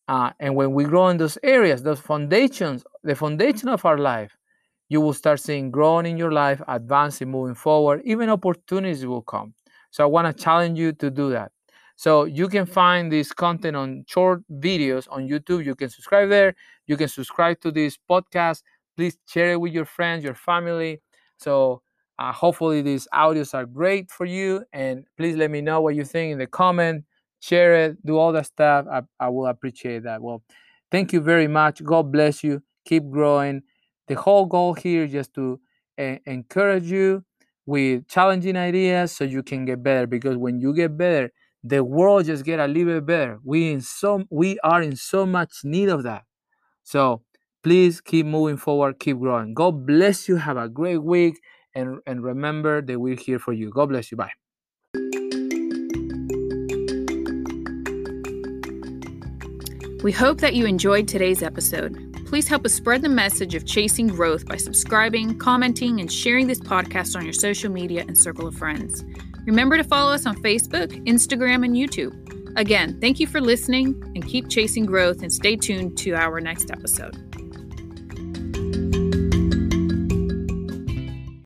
Uh, 0.08 0.30
and 0.38 0.54
when 0.54 0.72
we 0.72 0.84
grow 0.84 1.08
in 1.08 1.16
those 1.16 1.38
areas, 1.42 1.82
those 1.82 2.00
foundations, 2.00 2.84
the 3.02 3.14
foundation 3.14 3.68
of 3.68 3.84
our 3.84 3.98
life, 3.98 4.36
you 4.88 5.00
will 5.00 5.14
start 5.14 5.40
seeing 5.40 5.70
growing 5.70 6.06
in 6.06 6.16
your 6.16 6.30
life, 6.30 6.62
advancing, 6.68 7.30
moving 7.30 7.54
forward. 7.54 8.02
Even 8.04 8.30
opportunities 8.30 9.04
will 9.04 9.22
come. 9.22 9.52
So 9.90 10.04
I 10.04 10.06
want 10.06 10.26
to 10.34 10.44
challenge 10.44 10.78
you 10.78 10.92
to 10.92 11.10
do 11.10 11.30
that. 11.30 11.50
So 11.96 12.24
you 12.24 12.48
can 12.48 12.66
find 12.66 13.10
this 13.10 13.32
content 13.32 13.74
on 13.74 14.04
short 14.06 14.42
videos 14.52 15.06
on 15.10 15.26
YouTube. 15.26 15.64
You 15.64 15.74
can 15.74 15.88
subscribe 15.88 16.28
there. 16.28 16.54
You 16.86 16.96
can 16.96 17.08
subscribe 17.08 17.60
to 17.62 17.72
this 17.72 17.98
podcast. 18.08 18.62
Please 18.96 19.16
share 19.26 19.52
it 19.52 19.60
with 19.60 19.72
your 19.72 19.86
friends, 19.86 20.22
your 20.22 20.34
family. 20.34 21.00
So 21.38 21.82
uh, 22.18 22.32
hopefully 22.32 22.82
these 22.82 23.08
audios 23.12 23.54
are 23.54 23.66
great 23.66 24.10
for 24.10 24.26
you. 24.26 24.62
And 24.72 25.04
please 25.16 25.36
let 25.36 25.50
me 25.50 25.62
know 25.62 25.80
what 25.80 25.94
you 25.94 26.04
think 26.04 26.32
in 26.32 26.38
the 26.38 26.46
comment. 26.46 27.04
Share 27.40 27.74
it, 27.84 28.04
do 28.04 28.16
all 28.18 28.32
that 28.32 28.46
stuff. 28.46 28.86
I, 28.90 29.02
I 29.20 29.28
will 29.28 29.46
appreciate 29.46 30.04
that. 30.04 30.22
Well, 30.22 30.42
thank 30.90 31.12
you 31.12 31.20
very 31.20 31.48
much. 31.48 31.82
God 31.84 32.10
bless 32.10 32.42
you. 32.42 32.62
Keep 32.84 33.10
growing. 33.10 33.62
The 34.08 34.14
whole 34.14 34.46
goal 34.46 34.74
here 34.74 35.04
is 35.04 35.12
just 35.12 35.34
to 35.34 35.60
uh, 35.98 36.16
encourage 36.26 36.90
you 36.90 37.24
with 37.66 38.08
challenging 38.08 38.56
ideas 38.56 39.12
so 39.12 39.24
you 39.24 39.42
can 39.42 39.64
get 39.64 39.82
better. 39.82 40.06
Because 40.06 40.36
when 40.36 40.60
you 40.60 40.74
get 40.74 40.96
better, 40.96 41.30
the 41.64 41.82
world 41.82 42.26
just 42.26 42.44
get 42.44 42.60
a 42.60 42.66
little 42.66 42.94
bit 42.94 43.06
better. 43.06 43.38
We 43.44 43.72
in 43.72 43.80
so 43.80 44.24
we 44.30 44.58
are 44.60 44.82
in 44.82 44.96
so 44.96 45.26
much 45.26 45.60
need 45.64 45.88
of 45.88 46.04
that. 46.04 46.22
So 46.84 47.22
please 47.64 48.00
keep 48.00 48.26
moving 48.26 48.56
forward, 48.56 49.00
keep 49.00 49.18
growing. 49.18 49.54
God 49.54 49.86
bless 49.86 50.28
you. 50.28 50.36
Have 50.36 50.56
a 50.56 50.68
great 50.68 51.02
week 51.02 51.40
and, 51.74 51.98
and 52.06 52.22
remember 52.22 52.80
that 52.82 53.00
we're 53.00 53.16
here 53.16 53.40
for 53.40 53.52
you. 53.52 53.70
God 53.70 53.88
bless 53.88 54.10
you. 54.12 54.16
Bye. 54.16 54.30
We 60.06 60.12
hope 60.12 60.38
that 60.38 60.54
you 60.54 60.66
enjoyed 60.66 61.08
today's 61.08 61.42
episode. 61.42 62.16
Please 62.26 62.46
help 62.46 62.64
us 62.64 62.72
spread 62.72 63.02
the 63.02 63.08
message 63.08 63.56
of 63.56 63.66
chasing 63.66 64.06
growth 64.06 64.46
by 64.46 64.56
subscribing, 64.56 65.36
commenting, 65.36 65.98
and 65.98 66.12
sharing 66.12 66.46
this 66.46 66.60
podcast 66.60 67.16
on 67.16 67.24
your 67.24 67.32
social 67.32 67.72
media 67.72 68.04
and 68.06 68.16
circle 68.16 68.46
of 68.46 68.54
friends. 68.54 69.04
Remember 69.46 69.76
to 69.76 69.82
follow 69.82 70.12
us 70.12 70.24
on 70.24 70.40
Facebook, 70.44 70.92
Instagram, 71.08 71.64
and 71.64 71.74
YouTube. 71.74 72.14
Again, 72.56 73.00
thank 73.00 73.18
you 73.18 73.26
for 73.26 73.40
listening 73.40 74.00
and 74.14 74.24
keep 74.24 74.48
chasing 74.48 74.86
growth 74.86 75.22
and 75.22 75.32
stay 75.32 75.56
tuned 75.56 75.98
to 75.98 76.14
our 76.14 76.40
next 76.40 76.70
episode. 76.70 77.45